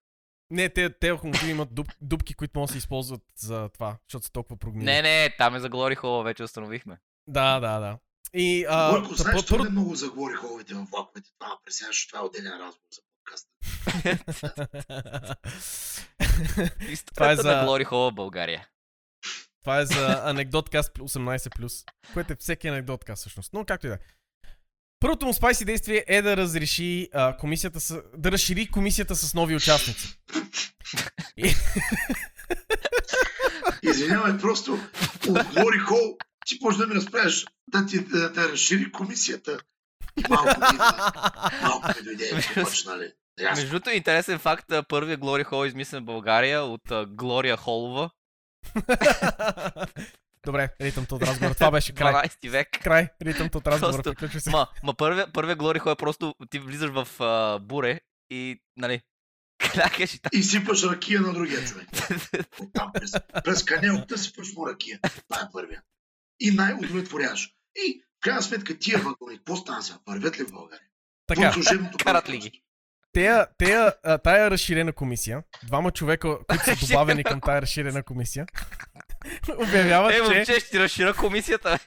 [0.50, 4.26] Не, те, те локомотиви имат дуб, дупки, които могат да се използват за това, защото
[4.26, 4.84] са толкова прогнили.
[4.84, 6.98] Не, не, там е за Глори Хол, вече установихме.
[7.26, 7.98] Да, да, да.
[8.34, 11.30] И, а, та знаеш, че пър- не много заговори холовете в влаковете.
[11.38, 13.46] Това пресяваш, това е отделен разговор за подкаст.
[17.06, 18.66] Това е за- на Глори Хол в България.
[19.60, 23.52] Това е за анекдоткаст 18+, което е всеки анекдоткаст всъщност.
[23.52, 23.98] Но както и да е.
[25.00, 29.56] Първото му спайси действие е да разреши а, комисията с, да разшири комисията с нови
[29.56, 30.18] участници.
[31.36, 31.54] И,
[33.82, 34.72] Извинявай, просто
[35.28, 39.60] от Glory Hall ти може да ми разправиш да ти да, да разшири комисията.
[40.28, 40.78] Малко ми,
[41.62, 43.12] малко ми дойде, почнали.
[43.40, 43.62] Ясно.
[43.62, 48.10] Между другото, интересен факт, а, първият Глори Хол е измислен в България от Глория Холова,
[50.46, 51.54] Добре, ритъмто от разговора.
[51.54, 52.12] Това беше край.
[52.12, 52.68] 12 век.
[52.82, 54.02] Край, ритъмто от разговора.
[54.02, 54.50] Просто- Приключва се.
[54.50, 59.00] Ма, ма първия, първия Глори Хол е просто ти влизаш в а, буре и, нали,
[59.72, 61.88] клякаш и И сипаш ракия на другия човек.
[62.60, 63.12] Оттам през,
[63.44, 64.98] през канелката сипаш му ракия.
[65.28, 65.82] Това е първия.
[66.40, 67.50] И най-удовлетворяваш.
[67.76, 69.98] И в крайна сметка тия вагони, какво стана сега?
[70.06, 70.86] Вървят ли в България?
[71.26, 72.62] Така, служебното карат ли ги?
[73.12, 73.92] тея, тея,
[74.24, 78.46] тая разширена комисия, двама човека, които са добавени към тая разширена комисия,
[79.58, 80.22] обявяват, Е, че...
[80.22, 81.78] момче, ще ти разшира комисията.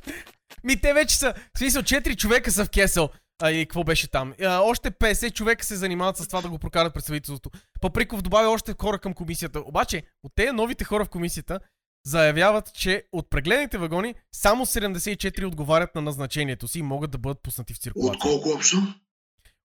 [0.64, 3.10] Ми те вече са, в смисъл, 4 човека са в Кесъл.
[3.42, 4.34] А и какво беше там?
[4.42, 7.50] А, още 50 човека се занимават с това да го прокарат пред правителството.
[7.80, 9.60] Паприков добавя още хора към комисията.
[9.60, 11.60] Обаче, от тези новите хора в комисията
[12.06, 17.42] заявяват, че от прегледните вагони само 74 отговарят на назначението си и могат да бъдат
[17.42, 18.20] пуснати в От циркулация.
[18.20, 18.76] колко общо?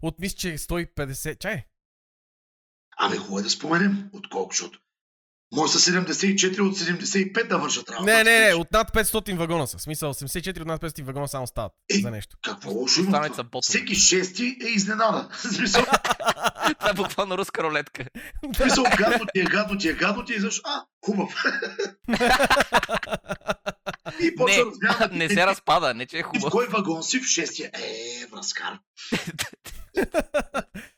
[0.02, 1.40] От мисля, че 150...
[1.40, 1.64] Чай,
[2.98, 4.80] Ами хубаво е да споменем от колко, защото
[5.54, 8.06] може са 74 от 75 да вършат работа.
[8.06, 9.78] не, не, не, от над 500 вагона са.
[9.78, 12.38] В смисъл, 84 от над 500 вагона само стават Е, за нещо.
[12.42, 13.30] Какво лошо има?
[13.62, 15.30] Всеки шести е изненада.
[15.56, 15.86] Смисъл,
[16.80, 18.04] Това е буквално руска рулетка.
[18.54, 20.62] в смисъл гадно ти е, гадно ти е, гадно ти е, защо?
[20.66, 21.44] А, хубав.
[24.22, 25.10] И почва размяна.
[25.12, 26.50] Не, не се разпада, не че е И в хубаво.
[26.52, 27.20] кой вагон си?
[27.20, 27.72] В шестия.
[27.74, 28.80] Е, връзкар.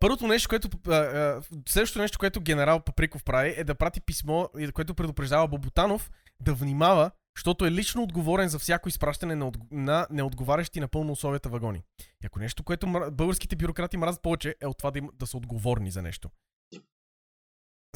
[0.00, 0.68] Първото нещо, което.
[0.88, 6.10] а, а, Следващото нещо, което генерал Паприков прави, е да прати писмо, което предупреждава Боботанов
[6.42, 11.82] да внимава, защото е лично отговорен за всяко изпращане на, на неотговарящи напълно условията вагони.
[12.00, 15.26] И ако нещо, което мра- българските бюрократи мразят повече, е от това да, им, да
[15.26, 16.30] са отговорни за нещо.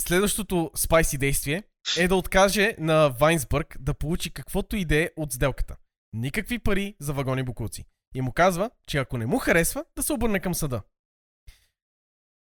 [0.01, 1.63] Следващото спайси действие
[1.99, 5.77] е да откаже на Вайнсбърг да получи каквото и да е от сделката.
[6.13, 7.85] Никакви пари за вагони букуци.
[8.15, 10.83] И му казва, че ако не му харесва, да се обърне към съда.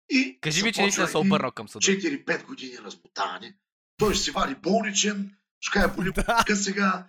[0.10, 1.80] И Кажи ми, че наистина се един обърнал към съда.
[1.82, 3.58] 4-5 години размотаване.
[3.97, 6.12] Той ще си вади болничен, ще каже боли
[6.47, 6.56] да.
[6.56, 7.08] сега,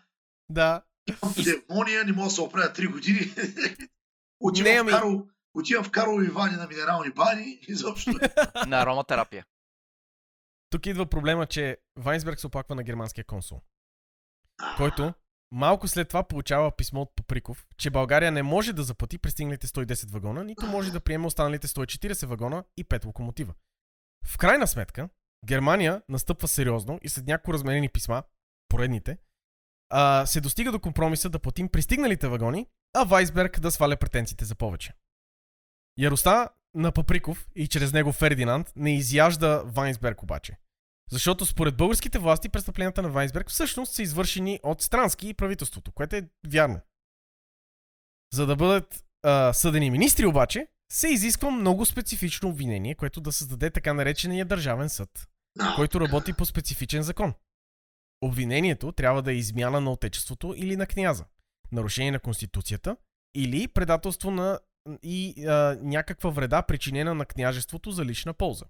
[0.49, 0.83] Да.
[1.35, 3.21] пневмония, не мога да се оправя 3 години.
[4.41, 8.11] отивам, Не, в ами- Карл, отивам в Карлови вани на минерални бани, изобщо.
[8.67, 9.45] На ароматерапия.
[10.71, 13.61] Тук идва проблема, че Вайнсберг се оплаква на германския консул,
[14.59, 15.15] А, който
[15.55, 20.11] малко след това получава писмо от Паприков, че България не може да заплати пристигналите 110
[20.11, 23.55] вагона, нито може да приеме останалите 140 вагона и 5 локомотива.
[24.27, 25.09] В крайна сметка,
[25.47, 28.23] Германия настъпва сериозно и след няколко разменени писма,
[28.69, 29.19] поредните,
[29.91, 34.55] а, се достига до компромиса да платим пристигналите вагони, а Вайсберг да сваля претенциите за
[34.55, 34.93] повече.
[35.99, 40.57] Яростта на Паприков и чрез него Фердинанд не изяжда Вайнсберг обаче.
[41.11, 46.17] Защото според българските власти престъпленията на Вайнсберг всъщност са извършени от Странски и правителството, което
[46.17, 46.81] е вярно.
[48.33, 53.71] За да бъдат а, съдени министри обаче, се изисква много специфично обвинение, което да създаде
[53.71, 55.29] така наречения държавен съд,
[55.77, 57.35] който работи по специфичен закон.
[58.23, 61.25] Обвинението трябва да е измяна на отечеството или на княза,
[61.73, 62.97] нарушение на конституцията
[63.35, 64.61] или предателство на
[65.03, 68.65] и а, някаква вреда, причинена на княжеството за лична полза.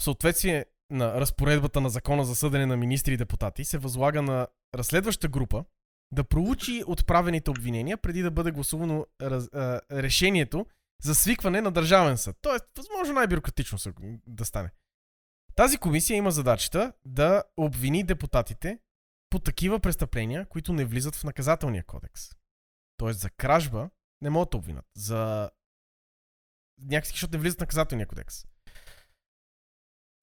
[0.00, 4.46] В съответствие на разпоредбата на закона за съдене на министри и депутати, се възлага на
[4.74, 5.64] разследваща група
[6.12, 10.66] да проучи отправените обвинения преди да бъде гласувано раз, а, решението
[11.02, 12.36] за свикване на държавен съд.
[12.40, 13.78] Тоест, възможно най-бюрократично
[14.26, 14.70] да стане.
[15.54, 18.78] Тази комисия има задачата да обвини депутатите
[19.30, 22.22] по такива престъпления, които не влизат в наказателния кодекс.
[22.96, 23.90] Тоест за кражба
[24.22, 24.86] не могат да обвинат.
[24.96, 25.50] За
[26.80, 28.44] някакси, защото не влизат в наказателния кодекс.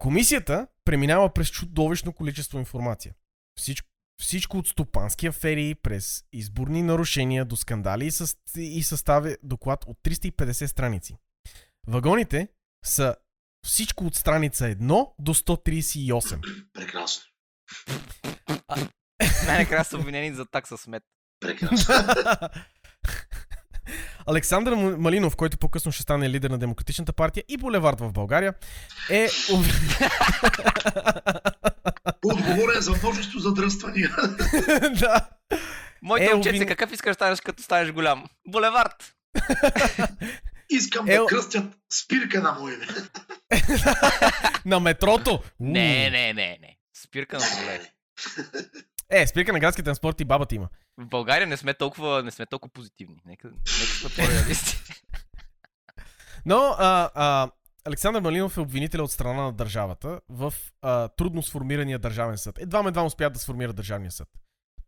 [0.06, 3.14] Комисията преминава през чудовищно количество информация.
[3.60, 3.89] Всичко,
[4.22, 9.97] всичко от стопански афери, през изборни нарушения до скандали и, със, и съставя доклад от
[10.03, 11.18] 350 страници.
[11.88, 12.47] Вагоните
[12.86, 13.16] са
[13.66, 16.68] всичко от страница 1 до 138.
[16.74, 17.24] Прекрасно.
[19.47, 21.03] Най-накрая са обвинени за такса смет.
[21.39, 21.95] Прекрасно.
[24.28, 28.53] Александър Малинов, който по-късно ще стане лидер на Демократичната партия и Булевард в България,
[29.09, 29.28] е...
[32.26, 34.15] Отговорен за множество задръствания.
[34.91, 35.30] да.
[36.01, 38.26] Моите Е, момченце, обвин- какъв искаш да станеш като станеш голям?
[38.47, 39.13] Булевард!
[40.69, 41.63] Искам Е, да кръстят
[41.93, 42.88] спирка на мое име.
[44.65, 45.39] на метрото!
[45.59, 46.78] Не, не, не, не.
[46.97, 47.80] Спирка на тролей.
[49.10, 50.70] Е, спирка на градския транспорт и бабата има.
[50.97, 53.22] В България не сме толкова, не сме толкова позитивни.
[53.26, 54.78] Нека, нека сме по-реалисти.
[56.45, 57.51] Но а, а,
[57.86, 62.60] Александър Малинов е обвинителя от страна на държавата в а, трудно сформирания държавен съд.
[62.60, 64.28] Едва едва успят да сформира държавния съд.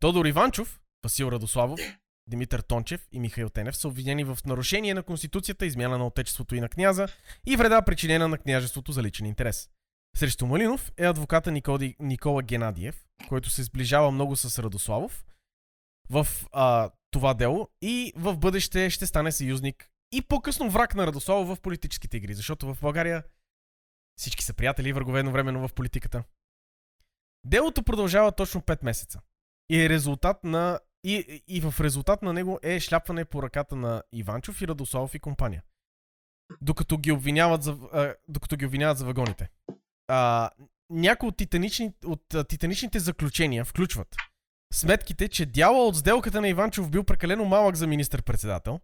[0.00, 1.80] Тодор Иванчов, Васил Радославов,
[2.28, 6.60] Димитър Тончев и Михаил Тенев са обвинени в нарушение на Конституцията, измяна на отечеството и
[6.60, 7.06] на княза
[7.46, 9.68] и вреда причинена на княжеството за личен интерес.
[10.16, 15.24] Срещу Малинов е адвоката Никоди, Никола Генадиев, който се сближава много с Радославов
[16.10, 21.56] в а, това дело и в бъдеще ще стане съюзник и по-късно враг на Радославов
[21.56, 23.24] в политическите игри, защото в България
[24.18, 26.24] всички са приятели и врагове едновременно в политиката.
[27.46, 29.20] Делото продължава точно 5 месеца.
[29.70, 34.02] И е резултат на и, и в резултат на него е шляпване по ръката на
[34.12, 35.62] Иванчов и Радославов и компания.
[36.60, 39.50] Докато ги обвиняват за, а, докато ги обвиняват за вагоните.
[40.08, 40.50] А,
[40.90, 44.16] някои от, титанични, от а, титаничните заключения включват
[44.72, 48.80] сметките, че дяла от сделката на Иванчов бил прекалено малък за министър-председател.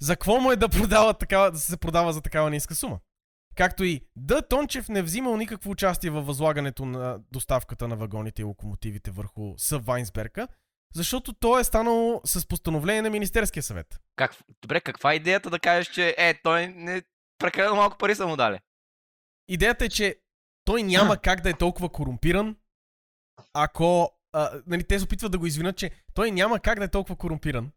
[0.00, 2.98] За какво му е да, продава такава, да се продава за такава ниска сума?
[3.56, 4.48] Както и Д.
[4.48, 9.78] Тончев не взимал никакво участие във възлагането на доставката на вагоните и локомотивите върху С.
[9.78, 10.48] Вайнсберга,
[10.94, 14.00] защото то е станало с постановление на Министерския съвет.
[14.16, 17.02] Как, добре, каква е идеята да кажеш, че е, той не
[17.38, 18.58] прекалено малко пари са му дали?
[19.48, 20.16] Идеята е, че
[20.70, 22.56] той няма как да е толкова корумпиран,
[23.54, 24.10] ако...
[24.32, 27.16] А, нали, те се опитват да го извинят, че той няма как да е толкова
[27.16, 27.70] корумпиран.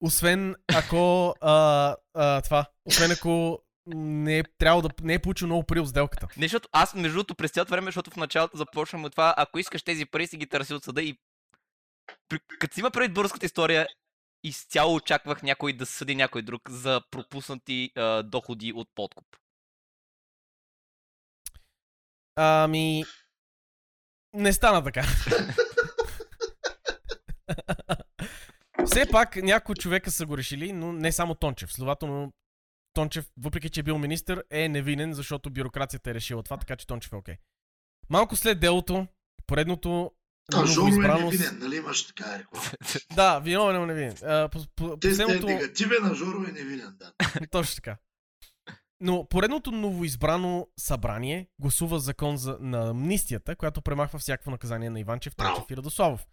[0.00, 1.34] Освен ако...
[1.40, 2.66] А, а, това.
[2.84, 6.28] Освен ако не е, трябва да, не е получил много пари от сделката.
[6.36, 9.58] Не, защото аз между другото през цялото време, защото в началото започвам от това, ако
[9.58, 11.18] искаш тези пари си ги търси от съда и
[12.58, 13.86] като си има предвид българската история,
[14.44, 19.26] изцяло очаквах някой да съди някой друг за пропуснати а, доходи от подкуп.
[22.36, 23.04] Ами...
[24.34, 25.02] Не стана така.
[28.86, 31.72] Все пак някои човека са го решили, но не само Тончев.
[31.72, 32.32] Следователно,
[32.94, 36.86] Тончев, въпреки че е бил министър, е невинен, защото бюрокрацията е решила това, така че
[36.86, 37.36] Тончев е окей.
[38.10, 39.06] Малко след делото,
[39.46, 40.12] поредното
[40.54, 41.30] А, Жоро е новоизбрано...
[41.30, 42.66] невинен, нали имаш така реклама?
[43.14, 44.16] Да, виновен е невинен.
[44.22, 45.46] А, по, по, Тест е последното...
[45.46, 47.12] негативен, а Жоро е невинен, да.
[47.50, 47.96] Точно така.
[49.00, 55.36] Но поредното новоизбрано събрание гласува закон за, на амнистията, която премахва всякакво наказание на Иванчев.
[55.36, 56.26] Тончев и Радославов.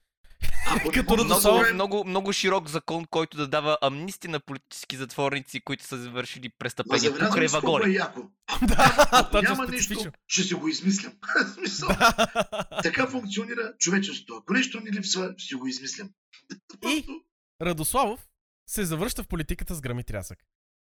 [0.93, 5.61] Като Радославов- Много, забравим- много, много широк закон, който да дава амнисти на политически затворници,
[5.61, 7.93] които са завършили престъпления покрай е вагони.
[7.93, 8.21] яко.
[8.61, 11.13] да, няма нещо, ще си го измислям.
[11.53, 11.89] Смисъл,
[12.83, 14.35] така функционира човечеството.
[14.35, 16.09] Ако нещо ни липсва, ще си го измислям.
[16.81, 17.21] Просто
[17.61, 18.27] Радославов
[18.69, 20.39] се завръща в политиката с гръм и трясък.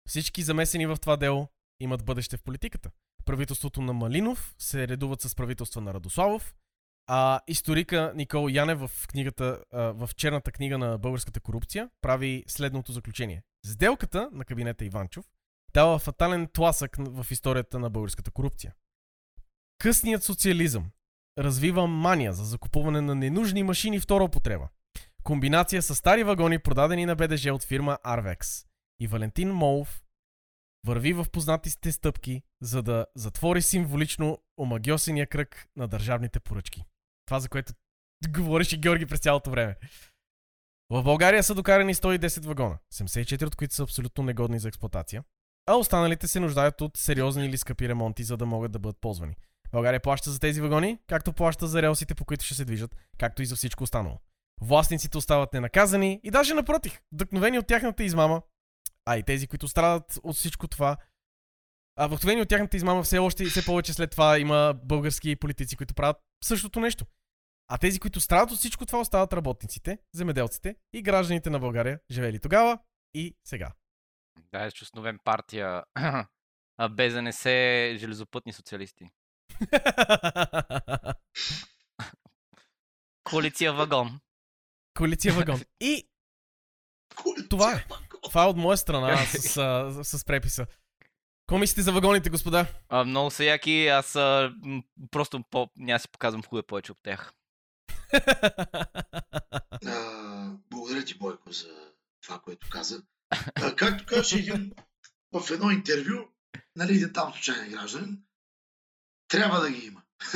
[0.07, 1.47] Всички замесени в това дело
[1.83, 2.91] имат бъдеще в политиката.
[3.25, 6.55] Правителството на Малинов се редуват с правителства на Радославов,
[7.07, 12.91] а историка Никол Янев в, книгата, а, в черната книга на българската корупция прави следното
[12.91, 13.43] заключение.
[13.65, 15.25] Сделката на кабинета Иванчов
[15.73, 18.73] дава фатален тласък в историята на българската корупция.
[19.77, 20.91] Късният социализъм
[21.37, 24.69] развива мания за закупуване на ненужни машини втора употреба.
[25.23, 28.65] Комбинация с стари вагони, продадени на БДЖ от фирма Arvex.
[28.99, 30.00] И Валентин Молов
[30.85, 36.83] върви в познатите стъпки, за да затвори символично омагиосения кръг на държавните поръчки.
[37.25, 37.73] Това, за което
[38.29, 39.75] говореше Георги през цялото време.
[40.89, 45.23] В България са докарани 110 вагона, 74 от които са абсолютно негодни за експлоатация,
[45.67, 49.35] а останалите се нуждаят от сериозни или скъпи ремонти, за да могат да бъдат ползвани.
[49.71, 53.41] България плаща за тези вагони, както плаща за релсите, по които ще се движат, както
[53.41, 54.17] и за всичко останало.
[54.61, 58.41] Властниците остават ненаказани и даже напротив, вдъхновени от тяхната измама,
[59.05, 60.97] а и тези, които страдат от всичко това,
[61.95, 65.75] а вдъхновени от тяхната измама все още и все повече след това има български политици,
[65.75, 67.05] които правят същото нещо.
[67.67, 72.39] А тези, които страдат от всичко това, остават работниците, земеделците и гражданите на България, живели
[72.39, 72.79] тогава
[73.13, 73.71] и сега.
[74.51, 75.83] Да, е чувствовен партия.
[76.77, 79.09] А без да не се железопътни социалисти.
[83.23, 84.19] Коалиция вагон.
[84.97, 85.61] Коалиция вагон.
[85.79, 86.09] И
[87.15, 87.85] Коалиция, Това е.
[88.21, 90.65] Това е от моя страна с, а, с, с преписа.
[91.47, 92.65] Какво мислите за вагоните, господа?
[92.89, 94.53] А, много са яки, аз а,
[95.11, 97.33] просто по, няма си показвам хуя повече от тях.
[99.87, 101.67] А, благодаря ти, Бойко, за
[102.23, 103.01] това, което каза.
[103.55, 104.71] А, както казаше един
[105.33, 106.27] в едно интервю,
[106.75, 108.17] нали, един там случайен гражданин,
[109.27, 110.01] трябва да ги има.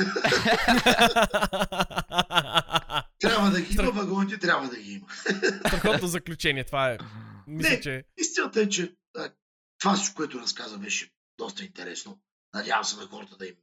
[3.18, 5.06] Трябва да ги има, вагоните трябва да ги има.
[5.66, 6.98] Страхотно заключение, това е.
[7.46, 7.80] Мисля, Не.
[7.80, 8.04] че...
[8.16, 9.32] Истината е, че а,
[9.78, 12.20] това всичко, което разказа, беше доста интересно.
[12.54, 13.54] Надявам се на хората да им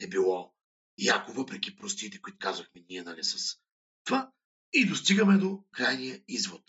[0.00, 0.54] е било
[0.98, 3.56] яко, въпреки простите, които казахме ние, нали, с
[4.04, 4.30] това.
[4.72, 6.62] И достигаме до крайния извод.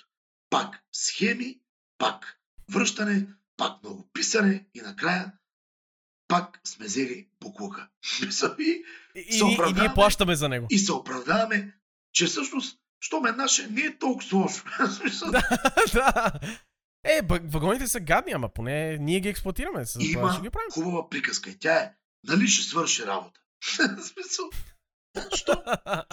[0.50, 1.60] Пак схеми,
[1.98, 2.40] пак
[2.72, 5.34] връщане, пак много писане и накрая
[6.28, 7.90] пак сме взели буклука.
[8.60, 8.84] и,
[9.16, 9.40] И, и,
[9.70, 10.68] и, ние плащаме за него.
[10.70, 11.78] и се оправдаваме,
[12.14, 14.64] че всъщност, що ме наше, не е толкова лошо.
[14.98, 16.32] Смисъл, да.
[17.04, 19.86] Е, вагоните са гадни, ама поне ние ги експлуатираме.
[19.86, 20.72] С това има ще ги правим.
[20.72, 21.94] хубава приказка и тя е,
[22.24, 23.40] нали ще свърши работа.
[23.82, 24.46] Смисъл,
[25.36, 25.64] що,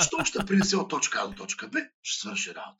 [0.02, 2.78] що ще принесе от точка А до точка Б, ще свърши работа.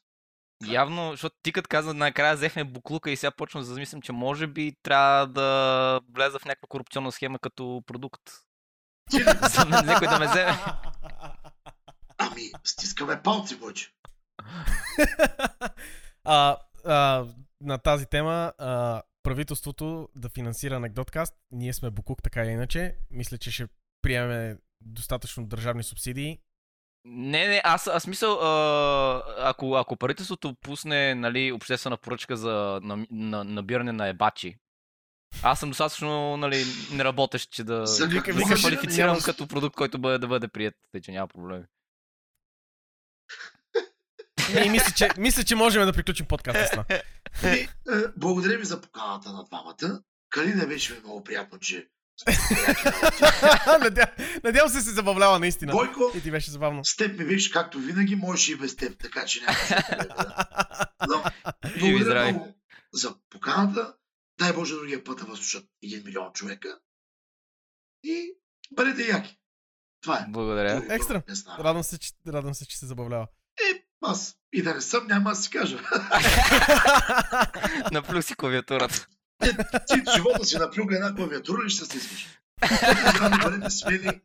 [0.66, 4.46] Явно, защото ти като каза накрая взехме буклука и сега почвам да замислям, че може
[4.46, 8.22] би трябва да влеза в някаква корупционна схема като продукт.
[9.11, 10.59] За някой да ме вземе.
[12.35, 13.91] Ами, стискаме палци, Бойче.
[16.24, 17.26] а, а,
[17.61, 21.35] на тази тема, а, правителството да финансира анекдоткаст.
[21.51, 22.97] Ние сме Букук, така или иначе.
[23.11, 23.66] Мисля, че ще
[24.03, 26.39] приемем достатъчно държавни субсидии.
[27.05, 33.07] Не, не, аз, аз мисъл, а, ако, ако правителството пусне нали, обществена поръчка за на,
[33.11, 34.57] на, набиране на ебачи,
[35.43, 38.09] аз съм достатъчно нали, неработещ, че да, да се
[38.61, 41.64] квалифицирам като продукт, който бъде, да бъде прият, тъй че няма проблеми.
[44.64, 46.84] И мисля, че, мисля, че можем да приключим подкаста с това.
[47.45, 47.68] И, е,
[48.16, 50.03] благодаря ви за поканата на двамата.
[50.30, 51.88] Калина беше ми много приятно, че.
[54.45, 55.72] Надявам се се забавлява наистина.
[55.72, 56.84] Бойко, И ти беше забавно.
[56.84, 59.59] с теб ми беше както винаги, можеш и без теб, така че няма
[59.90, 60.47] да.
[61.09, 61.24] Но,
[61.80, 62.32] благодаря здрави.
[62.32, 62.55] много
[62.92, 63.95] за поканата.
[64.38, 66.78] Дай Боже другия път да възслушат един милион човека.
[68.05, 68.30] И
[68.72, 69.38] бъдете яки.
[70.03, 70.26] Това е.
[70.28, 70.82] Благодаря.
[70.90, 71.22] Екстра.
[71.59, 73.26] Радвам се, че, радвам се, че се забавлява.
[73.72, 75.78] Е, аз и да не съм, няма да си кажа.
[77.92, 79.07] Наплюх си клавиатурата.
[79.86, 81.98] Ти в живота си наплюга една клавиатура и ще се.
[82.68, 84.20] Трябва да бъдете смели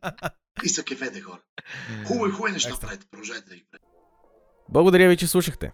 [0.64, 1.38] и са кефете хора.
[2.06, 2.86] Хубаво и хубави неща Екстра.
[2.86, 3.06] правите.
[3.10, 3.86] Продължайте да ги правите.
[4.68, 5.72] Благодаря ви, че слушахте.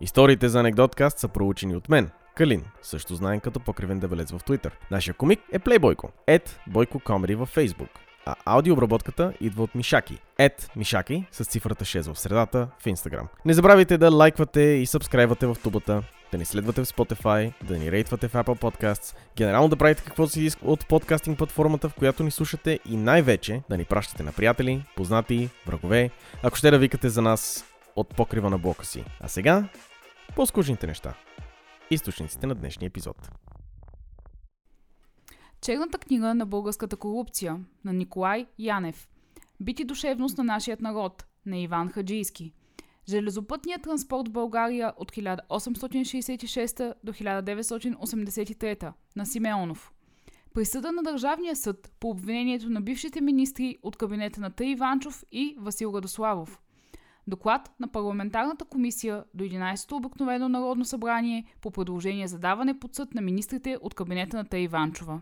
[0.00, 4.70] Историите за анекдоткаст са проучени от мен, Калин, също знаем като покривен дебелец в Twitter.
[4.90, 7.90] Нашия комик е Playboyko, ед Бойко Комеди във Facebook.
[8.26, 10.18] А аудиообработката идва от Мишаки.
[10.38, 13.26] Ед Мишаки с цифрата 6 в средата в Instagram.
[13.44, 16.02] Не забравяйте да лайквате и сабскрайбвате в тубата,
[16.32, 20.32] да ни следвате в Spotify, да ни рейтвате в Apple Podcasts, генерално да правите каквото
[20.32, 24.32] си иска от подкастинг платформата, в която ни слушате и най-вече да ни пращате на
[24.32, 26.10] приятели, познати, врагове,
[26.42, 27.64] ако ще да викате за нас
[27.96, 29.04] от покрива на блока си.
[29.20, 29.68] А сега,
[30.36, 31.14] по-скучните неща.
[31.90, 33.30] Източниците на днешния епизод.
[35.64, 39.08] Черната книга на българската корупция на Николай Янев.
[39.60, 42.52] Бит и душевност на нашият народ на Иван Хаджийски.
[43.08, 49.92] Железопътният транспорт в България от 1866 до 1983 на Симеонов.
[50.54, 55.56] Присъда на Държавния съд по обвинението на бившите министри от кабинета на Тъй Иванчов и
[55.58, 56.60] Васил Радославов.
[57.26, 63.14] Доклад на парламентарната комисия до 11-то обикновено народно събрание по предложение за даване под съд
[63.14, 65.20] на министрите от кабинета на Тъй Иванчова.